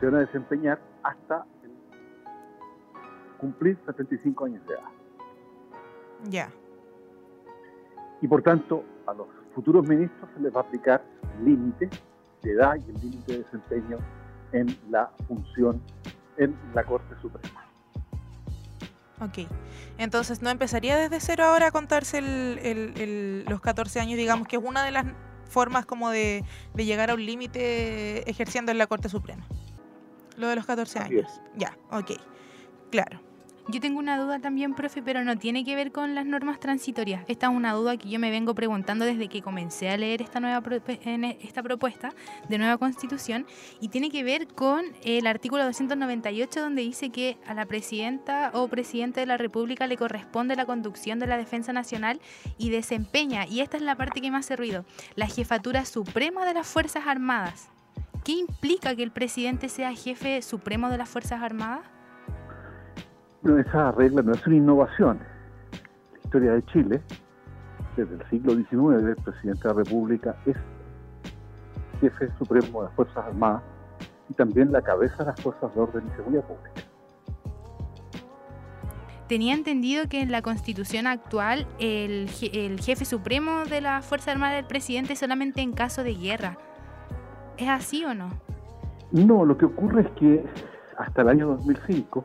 [0.00, 1.44] se van a desempeñar hasta
[3.38, 4.82] cumplir 75 años de edad.
[6.30, 6.50] Ya.
[8.20, 11.02] Y por tanto, a los futuros ministros se les va a aplicar
[11.44, 11.88] límite
[12.42, 13.98] de edad y el límite de desempeño
[14.52, 15.80] en la función
[16.36, 17.64] en la Corte Suprema.
[19.20, 19.48] Ok.
[19.98, 24.16] Entonces, ¿no empezaría desde cero ahora a contarse el- el- el- los 14 años?
[24.16, 25.06] Digamos que es una de las
[25.50, 26.44] formas como de,
[26.74, 29.44] de llegar a un límite ejerciendo en la Corte Suprema.
[30.36, 31.24] Lo de los 14 Así es.
[31.26, 31.40] años.
[31.56, 32.12] Ya, ok.
[32.92, 33.20] Claro.
[33.70, 37.22] Yo tengo una duda también, profe, pero no tiene que ver con las normas transitorias.
[37.28, 40.40] Esta es una duda que yo me vengo preguntando desde que comencé a leer esta
[40.40, 42.14] nueva pro- en esta propuesta
[42.48, 43.46] de nueva constitución
[43.78, 48.68] y tiene que ver con el artículo 298 donde dice que a la presidenta o
[48.68, 52.20] presidente de la República le corresponde la conducción de la defensa nacional
[52.56, 56.54] y desempeña, y esta es la parte que me hace ruido, la jefatura suprema de
[56.54, 57.68] las Fuerzas Armadas.
[58.24, 61.82] ¿Qué implica que el presidente sea jefe supremo de las Fuerzas Armadas?
[63.42, 65.18] Bueno, esa regla no es una innovación.
[66.12, 67.00] La historia de Chile,
[67.96, 70.56] desde el siglo XIX, el presidente de la República es
[72.00, 73.62] jefe supremo de las Fuerzas Armadas
[74.28, 76.82] y también la cabeza de las Fuerzas de Orden y Seguridad Pública.
[79.28, 84.30] Tenía entendido que en la constitución actual el, je- el jefe supremo de la Fuerza
[84.32, 86.56] Armada del presidente solamente en caso de guerra.
[87.58, 88.30] ¿Es así o no?
[89.12, 90.46] No, lo que ocurre es que
[90.96, 92.24] hasta el año 2005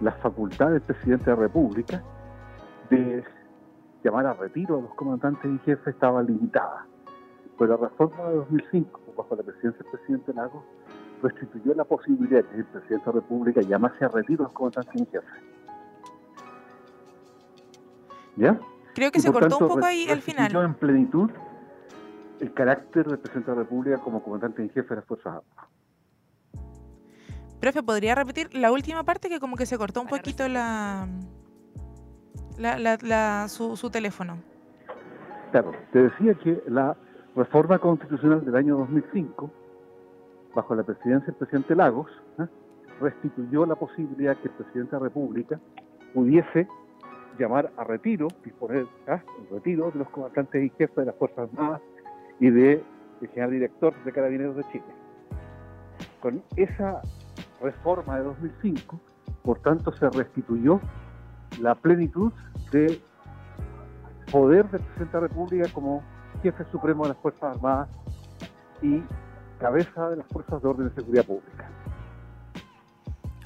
[0.00, 2.02] la facultad del presidente de la República
[2.90, 3.24] de
[4.04, 6.86] llamar a retiro a los comandantes y jefes estaba limitada.
[7.58, 10.62] Pero la reforma de 2005, bajo la presidencia del presidente Lagos,
[11.22, 14.52] restituyó la posibilidad de que el presidente de la República llamase a retiro a los
[14.52, 15.42] comandantes y jefes.
[18.36, 18.58] ¿Ya?
[18.94, 20.54] Creo que Y se cortó un poco ahí al final.
[20.54, 21.30] en plenitud
[22.40, 25.70] el carácter del presidente de la República como comandante en jefe de las Fuerzas Armadas.
[27.60, 31.08] Profe, ¿podría repetir la última parte que como que se cortó un poquito la,
[32.58, 34.38] la, la- la- su, su teléfono?
[35.50, 36.96] Claro, te decía que la
[37.34, 39.50] reforma constitucional del año 2005,
[40.54, 42.46] bajo la presidencia del presidente Lagos, ¿eh?
[43.00, 45.58] restituyó la posibilidad que el presidente de la República
[46.14, 46.68] pudiese
[47.38, 49.20] llamar a retiro, disponer ¿ah?
[49.40, 51.80] el retiro de los comandantes y jefes de las Fuerzas Armadas
[52.40, 52.82] y de,
[53.20, 54.84] del general director de Carabineros de Chile.
[56.20, 57.00] Con esa
[57.60, 59.00] reforma de 2005,
[59.42, 60.80] por tanto se restituyó
[61.60, 62.32] la plenitud
[62.72, 63.00] de
[64.30, 66.02] poder del presidente de la República como
[66.42, 67.88] jefe supremo de las Fuerzas Armadas
[68.82, 69.02] y
[69.58, 71.68] cabeza de las Fuerzas de Orden de Seguridad Pública.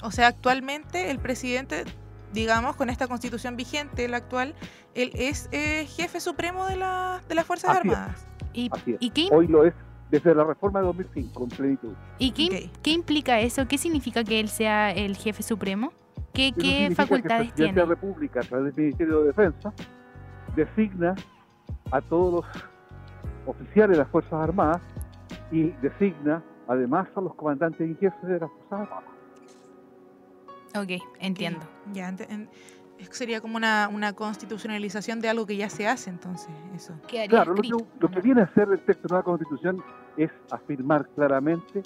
[0.01, 1.85] O sea, actualmente el presidente,
[2.33, 4.53] digamos, con esta constitución vigente, la actual,
[4.93, 7.93] él es eh, jefe supremo de, la, de las Fuerzas Así es.
[7.93, 8.27] Armadas.
[8.53, 8.97] ¿Y, Así es.
[8.99, 9.73] y qué, Hoy lo es
[10.13, 11.93] desde la reforma de 2005 en plenitud.
[12.19, 13.67] y qué- qué implica eso?
[13.67, 15.91] ¿Qué significa que él sea el jefe supremo?
[16.33, 17.73] ¿Qué, qué que facultades el presidente tiene?
[17.73, 19.73] de la República, a través del Ministerio de Defensa,
[20.55, 21.15] designa
[21.91, 22.45] a todos los
[23.55, 24.81] oficiales de las Fuerzas Armadas
[25.51, 29.03] y designa además a los comandantes en jefe de las Fuerzas Armadas.
[30.75, 31.61] Ok, entiendo.
[31.91, 32.49] Ya, ente- en-
[32.99, 36.93] es que sería como una, una constitucionalización de algo que ya se hace, entonces, eso.
[37.27, 39.83] Claro, lo que, lo que viene a hacer el texto de la nueva Constitución
[40.17, 41.83] es afirmar claramente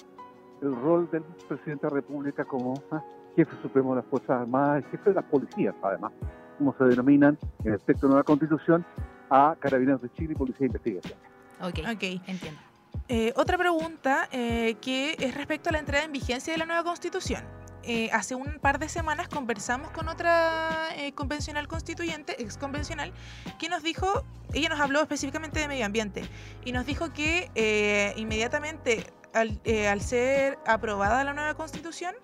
[0.62, 3.02] el rol del presidente de la República como ah,
[3.36, 6.12] jefe supremo de las Fuerzas Armadas, y jefe de las policías, además,
[6.58, 8.84] como se denominan en el texto de la nueva Constitución
[9.30, 11.18] a Carabineros de Chile y Policía de Investigación.
[11.60, 12.02] Ok, Ok.
[12.26, 12.60] entiendo.
[13.08, 16.84] Eh, otra pregunta eh, que es respecto a la entrada en vigencia de la nueva
[16.84, 17.42] constitución.
[17.84, 23.12] Eh, hace un par de semanas conversamos con otra eh, convencional constituyente, ex convencional,
[23.58, 26.22] que nos dijo, ella nos habló específicamente de medio ambiente,
[26.64, 29.06] y nos dijo que eh, inmediatamente
[29.38, 32.14] al, eh, al ser aprobada la nueva constitución,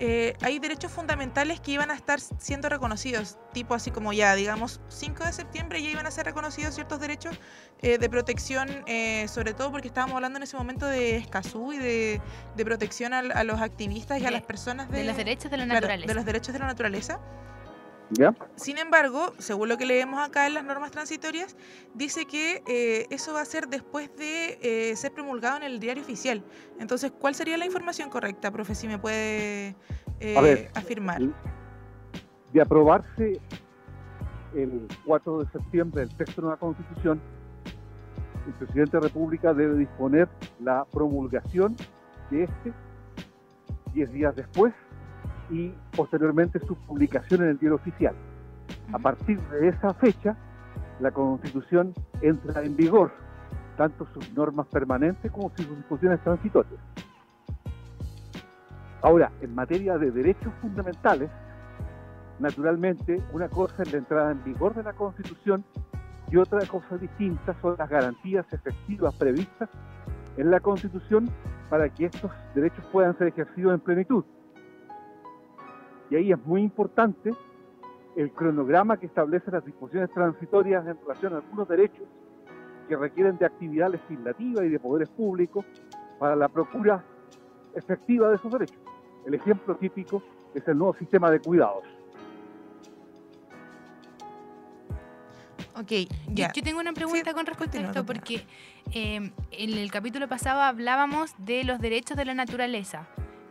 [0.00, 4.80] eh, hay derechos fundamentales que iban a estar siendo reconocidos, tipo así como ya, digamos,
[4.88, 7.36] 5 de septiembre ya iban a ser reconocidos ciertos derechos
[7.82, 11.78] eh, de protección, eh, sobre todo porque estábamos hablando en ese momento de Escazú y
[11.78, 12.20] de,
[12.56, 15.64] de protección a, los activistas y a las personas de, de los derechos de la
[15.64, 16.06] claro, naturaleza.
[16.06, 17.20] de los derechos de la naturaleza.
[18.10, 18.34] ¿Ya?
[18.56, 21.56] Sin embargo, según lo que leemos acá en las normas transitorias,
[21.94, 26.02] dice que eh, eso va a ser después de eh, ser promulgado en el diario
[26.02, 26.42] oficial.
[26.78, 29.76] Entonces, ¿cuál sería la información correcta, profe, si me puede
[30.20, 31.20] eh, ver, afirmar?
[32.52, 33.40] de aprobarse
[34.54, 37.20] el 4 de septiembre el texto de una constitución,
[38.46, 40.28] el presidente de la República debe disponer
[40.60, 41.76] la promulgación
[42.30, 42.72] de este
[43.92, 44.72] 10 días después
[45.50, 48.14] y posteriormente su publicación en el diario oficial.
[48.92, 50.36] A partir de esa fecha,
[51.00, 53.12] la constitución entra en vigor,
[53.76, 56.80] tanto sus normas permanentes como sus disposiciones transitorias.
[59.02, 61.30] Ahora, en materia de derechos fundamentales,
[62.40, 65.64] naturalmente, una cosa es la entrada en vigor de la Constitución
[66.30, 69.68] y otra cosa distinta son las garantías efectivas previstas
[70.36, 71.30] en la Constitución
[71.70, 74.24] para que estos derechos puedan ser ejercidos en plenitud.
[76.10, 77.32] Y ahí es muy importante
[78.16, 82.06] el cronograma que establece las disposiciones transitorias en relación a algunos derechos
[82.88, 85.64] que requieren de actividad legislativa y de poderes públicos
[86.18, 87.04] para la procura
[87.74, 88.78] efectiva de esos derechos.
[89.26, 90.22] El ejemplo típico
[90.54, 91.84] es el nuevo sistema de cuidados.
[95.76, 95.92] Ok,
[96.30, 98.44] Yo, tengo una pregunta con respecto a esto, porque
[98.92, 103.06] eh, en el capítulo pasado hablábamos de los derechos de la naturaleza.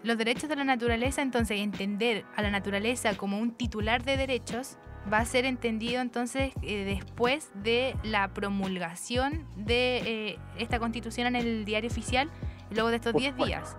[0.08, 4.78] Los derechos de la naturaleza, entonces, entender a la naturaleza como un titular de derechos
[5.12, 11.36] va a ser entendido entonces eh, después de la promulgación de eh, esta constitución en
[11.36, 12.30] el diario oficial,
[12.72, 13.58] luego de estos Por 10 supuesto.
[13.58, 13.78] días.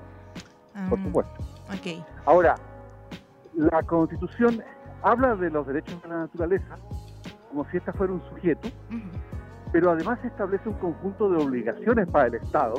[0.91, 1.35] por supuesto.
[1.69, 2.05] ok.
[2.27, 2.57] Ahora,
[3.55, 4.63] la Constitución
[5.03, 6.77] habla de los derechos de la naturaleza
[7.49, 8.69] como si ésta fuera un sujeto,
[9.73, 12.75] pero además establece un conjunto de obligaciones para el Estado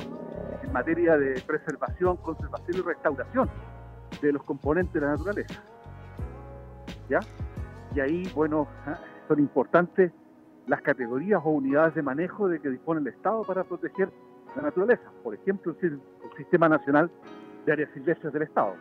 [0.71, 3.49] materia de preservación, conservación y restauración
[4.21, 5.63] de los componentes de la naturaleza.
[7.09, 7.19] ¿Ya?
[7.95, 10.11] Y ahí, bueno, ah, son importantes
[10.67, 14.11] las categorías o unidades de manejo de que dispone el Estado para proteger
[14.55, 15.09] la naturaleza.
[15.23, 15.99] Por ejemplo, el
[16.37, 17.09] Sistema Nacional
[17.65, 18.75] de Áreas Silvestres del Estado.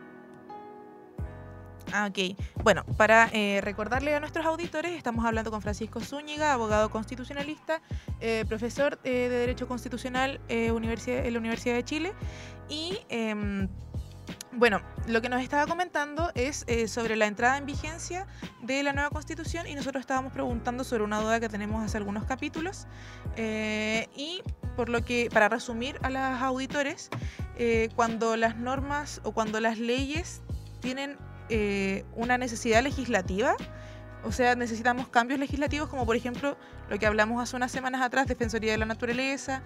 [1.93, 2.37] Ah, ok.
[2.63, 7.81] Bueno, para eh, recordarle a nuestros auditores, estamos hablando con Francisco Zúñiga, abogado constitucionalista,
[8.19, 12.13] eh, profesor eh, de Derecho Constitucional eh, universidad, en la Universidad de Chile.
[12.67, 13.67] Y em,
[14.51, 18.27] bueno, lo que nos estaba comentando es sobre la entrada en vigencia
[18.61, 22.25] de la nueva constitución y nosotros estábamos preguntando sobre una duda que tenemos hace algunos
[22.25, 22.87] capítulos.
[23.37, 24.41] Y
[24.75, 27.09] por lo que, para resumir a los auditores,
[27.95, 30.41] cuando las normas o cuando las leyes
[30.81, 31.17] tienen
[31.49, 33.55] eh, una necesidad legislativa,
[34.23, 36.57] o sea, necesitamos cambios legislativos, como por ejemplo
[36.89, 39.63] lo que hablamos hace unas semanas atrás, Defensoría de la Naturaleza,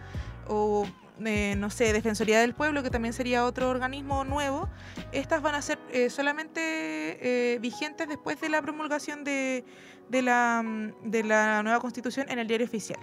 [0.48, 0.86] o
[1.26, 4.70] eh, no sé, Defensoría del Pueblo, que también sería otro organismo nuevo.
[5.12, 9.66] Estas van a ser eh, solamente eh, vigentes después de la promulgación de,
[10.10, 13.00] de la, mm, de la nueva constitución en el diario oficial.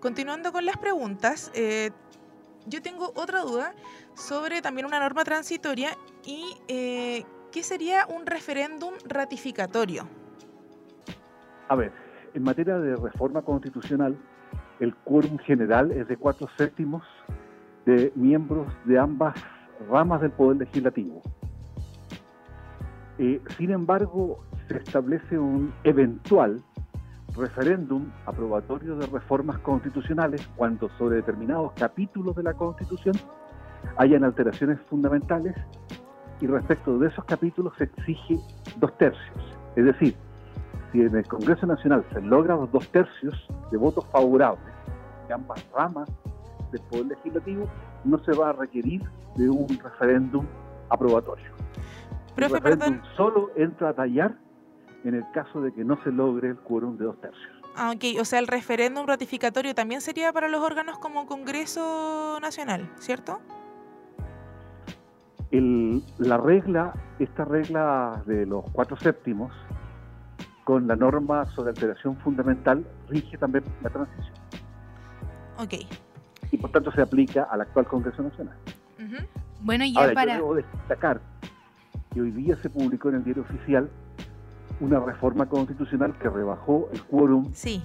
[0.00, 1.90] Continuando con las preguntas, eh,
[2.66, 3.74] yo tengo otra duda
[4.14, 5.90] sobre también una norma transitoria
[6.24, 10.08] y eh, ¿qué sería un referéndum ratificatorio?
[11.68, 11.92] A ver,
[12.34, 14.16] en materia de reforma constitucional,
[14.80, 17.02] el quórum general es de cuatro séptimos
[17.86, 19.34] de miembros de ambas
[19.88, 21.22] ramas del Poder Legislativo.
[23.18, 26.62] Eh, sin embargo, se establece un eventual
[27.36, 33.14] referéndum aprobatorio de reformas constitucionales cuando sobre determinados capítulos de la Constitución
[33.98, 35.54] hayan alteraciones fundamentales
[36.40, 38.38] y respecto de esos capítulos se exige
[38.76, 39.56] dos tercios.
[39.74, 40.16] Es decir,
[40.92, 44.72] si en el Congreso Nacional se logran los dos tercios de votos favorables
[45.28, 46.08] de ambas ramas
[46.72, 47.68] del Poder Legislativo,
[48.04, 49.02] no se va a requerir
[49.36, 50.46] de un referéndum
[50.88, 51.50] aprobatorio.
[52.36, 54.36] el referéndum solo entra a tallar
[55.06, 57.52] en el caso de que no se logre el quórum de dos tercios.
[57.76, 62.90] Ah, ok, o sea, el referéndum ratificatorio también sería para los órganos como Congreso Nacional,
[62.98, 63.38] ¿cierto?
[65.50, 69.52] El, la regla, esta regla de los cuatro séptimos,
[70.64, 74.34] con la norma sobre alteración fundamental, rige también la transición.
[75.58, 75.74] Ok.
[76.50, 78.56] Y por tanto se aplica al actual Congreso Nacional.
[79.60, 80.32] Bueno, y ya Ahora, para...
[80.32, 81.20] yo debo destacar
[82.12, 83.88] que hoy día se publicó en el diario oficial
[84.80, 87.82] una reforma constitucional que rebajó el quórum sí.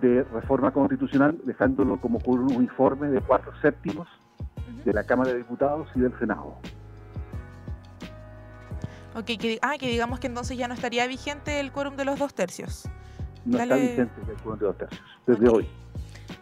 [0.00, 4.08] de reforma constitucional, dejándolo como quórum uniforme de cuatro séptimos
[4.84, 6.56] de la Cámara de Diputados y del Senado.
[9.14, 12.18] Ok, que, ah, que digamos que entonces ya no estaría vigente el quórum de los
[12.18, 12.88] dos tercios.
[13.44, 13.74] No Dale.
[13.74, 15.68] está vigente el quórum de dos tercios, desde hoy.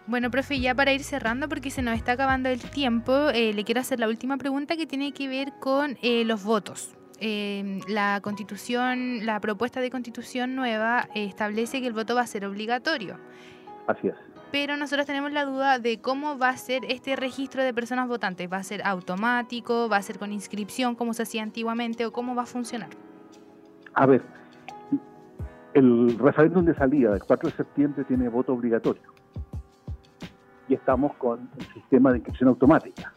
[0.06, 3.64] Bueno, profe, ya para ir cerrando, porque se nos está acabando el tiempo, eh, le
[3.64, 6.94] quiero hacer la última pregunta que tiene que ver con eh, los votos.
[7.18, 12.26] Eh, la constitución, la propuesta de constitución nueva eh, establece que el voto va a
[12.26, 13.16] ser obligatorio,
[13.86, 14.14] Así es.
[14.52, 18.52] pero nosotros tenemos la duda de cómo va a ser este registro de personas votantes.
[18.52, 19.88] ¿Va a ser automático?
[19.88, 22.04] ¿Va a ser con inscripción como se hacía antiguamente?
[22.04, 22.90] ¿O cómo va a funcionar?
[23.94, 24.22] A ver,
[25.72, 29.02] el referéndum de salida del 4 de septiembre tiene voto obligatorio.
[30.68, 33.12] Y estamos con el sistema de inscripción automática.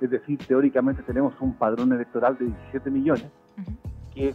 [0.00, 3.26] Es decir, teóricamente tenemos un padrón electoral de 17 millones,
[4.14, 4.34] que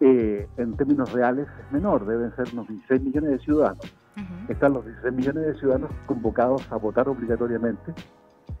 [0.00, 3.94] eh, en términos reales es menor, deben ser unos 16 millones de ciudadanos.
[4.48, 7.94] Están los 16 millones de ciudadanos convocados a votar obligatoriamente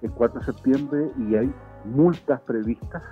[0.02, 1.52] el 4 de septiembre y hay
[1.84, 3.02] multas previstas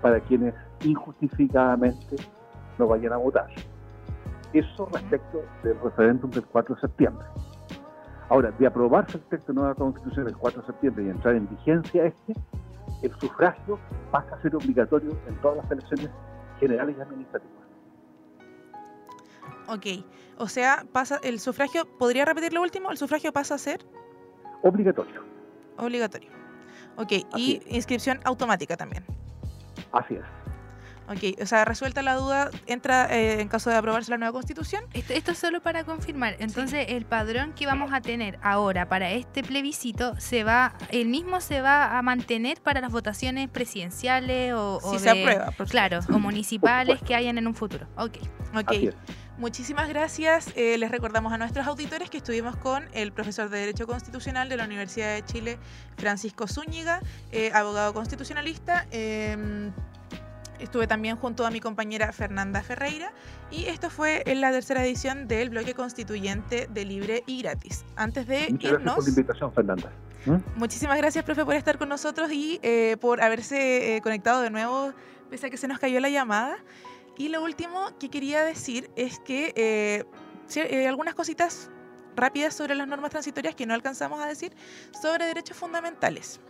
[0.00, 0.54] para quienes
[0.84, 2.16] injustificadamente
[2.78, 3.48] no vayan a votar.
[4.52, 7.26] Eso respecto del referéndum del 4 de septiembre.
[8.30, 11.48] Ahora, de aprobarse el texto de nueva constitución el 4 de septiembre y entrar en
[11.48, 12.34] vigencia este,
[13.02, 13.78] el sufragio
[14.12, 16.10] pasa a ser obligatorio en todas las elecciones
[16.60, 17.56] generales y administrativas.
[19.66, 19.86] Ok,
[20.38, 22.90] o sea, pasa el sufragio, ¿podría repetir lo último?
[22.90, 23.84] El sufragio pasa a ser
[24.62, 25.22] Obligatorio,
[25.78, 26.30] obligatorio.
[26.96, 29.04] Ok, y inscripción automática también.
[29.92, 30.24] así es.
[31.10, 34.84] Ok, o sea, resuelta la duda, entra eh, en caso de aprobarse la nueva constitución.
[34.92, 36.36] Esto, esto es solo para confirmar.
[36.38, 41.40] Entonces, el padrón que vamos a tener ahora para este plebiscito se va, el mismo
[41.40, 45.98] se va a mantener para las votaciones presidenciales o, o Si se aprueba, por claro,
[46.12, 47.88] o municipales que hayan en un futuro.
[47.96, 48.18] Ok.
[48.54, 48.94] Ok.
[49.36, 50.52] Muchísimas gracias.
[50.54, 54.58] Eh, les recordamos a nuestros auditores que estuvimos con el profesor de Derecho Constitucional de
[54.58, 55.58] la Universidad de Chile,
[55.96, 57.00] Francisco Zúñiga,
[57.32, 58.86] eh, abogado constitucionalista.
[58.90, 59.70] Eh,
[60.60, 63.12] estuve también junto a mi compañera Fernanda Ferreira
[63.50, 67.84] y esto fue en la tercera edición del bloque constituyente de Libre y Gratis.
[67.96, 69.90] Antes de Muchas gracias por irnos, la invitación, Fernanda.
[70.26, 70.36] ¿Mm?
[70.56, 74.92] Muchísimas gracias, profe, por estar con nosotros y eh, por haberse eh, conectado de nuevo,
[75.30, 76.56] pese a que se nos cayó la llamada.
[77.16, 80.04] Y lo último que quería decir es que eh,
[80.56, 81.70] eh, algunas cositas
[82.16, 84.52] rápidas sobre las normas transitorias que no alcanzamos a decir
[85.00, 86.40] sobre derechos fundamentales.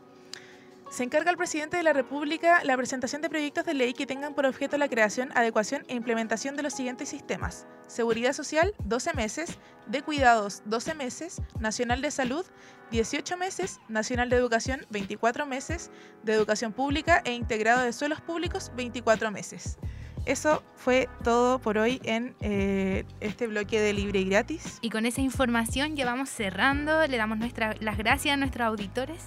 [0.91, 4.35] Se encarga al presidente de la República la presentación de proyectos de ley que tengan
[4.35, 7.69] por objeto la creación, adecuación e implementación de los siguientes sistemas.
[7.87, 9.59] Seguridad Social, 12 meses.
[9.87, 11.41] De Cuidados, 12 meses.
[11.61, 12.45] Nacional de Salud,
[12.91, 13.79] 18 meses.
[13.89, 15.93] Nacional de Educación, 24 meses.
[16.25, 19.79] De Educación Pública e Integrado de Suelos Públicos, 24 meses.
[20.27, 24.79] Eso fue todo por hoy en eh, este bloque de Libre y Gratis.
[24.81, 27.07] Y con esa información ya vamos cerrando.
[27.07, 29.23] Le damos nuestra, las gracias a nuestros auditores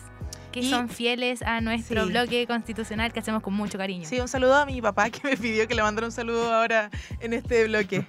[0.54, 2.10] que Y- son fieles a nuestro Sí.
[2.12, 4.08] bloque constitucional que hacemos con mucho cariño.
[4.08, 6.90] Sí, un saludo a mi papá que me pidió que le mandara un saludo ahora
[7.20, 8.06] en este bloque.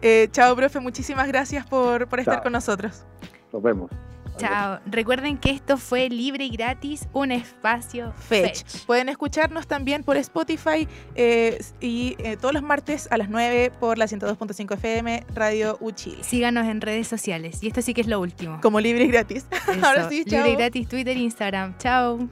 [0.00, 2.42] Eh, chao, profe, muchísimas gracias por, por estar Chao.
[2.44, 3.04] con nosotros.
[3.52, 3.90] Nos vemos.
[4.36, 4.80] Chao.
[4.86, 8.64] Recuerden que esto fue libre y gratis, un espacio Fetch.
[8.64, 8.86] Fetch.
[8.86, 13.98] Pueden escucharnos también por Spotify eh, y eh, todos los martes a las 9 por
[13.98, 16.22] la 102.5 FM Radio Uchile.
[16.22, 17.62] Síganos en redes sociales.
[17.62, 18.60] Y esto sí que es lo último.
[18.60, 19.46] Como libre y gratis.
[19.82, 20.38] Ahora sí, chao.
[20.38, 21.76] Libre y gratis, Twitter, Instagram.
[21.78, 22.28] Chao.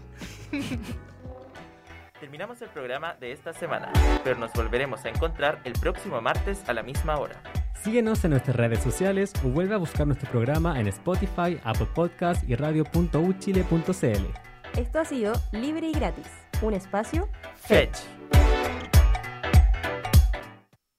[2.20, 3.90] Terminamos el programa de esta semana,
[4.22, 7.42] pero nos volveremos a encontrar el próximo martes a la misma hora.
[7.82, 12.46] Síguenos en nuestras redes sociales o vuelve a buscar nuestro programa en Spotify, Apple Podcast
[12.46, 14.78] y radio.uchile.cl.
[14.78, 16.26] Esto ha sido Libre y Gratis,
[16.60, 17.96] un espacio Fetch.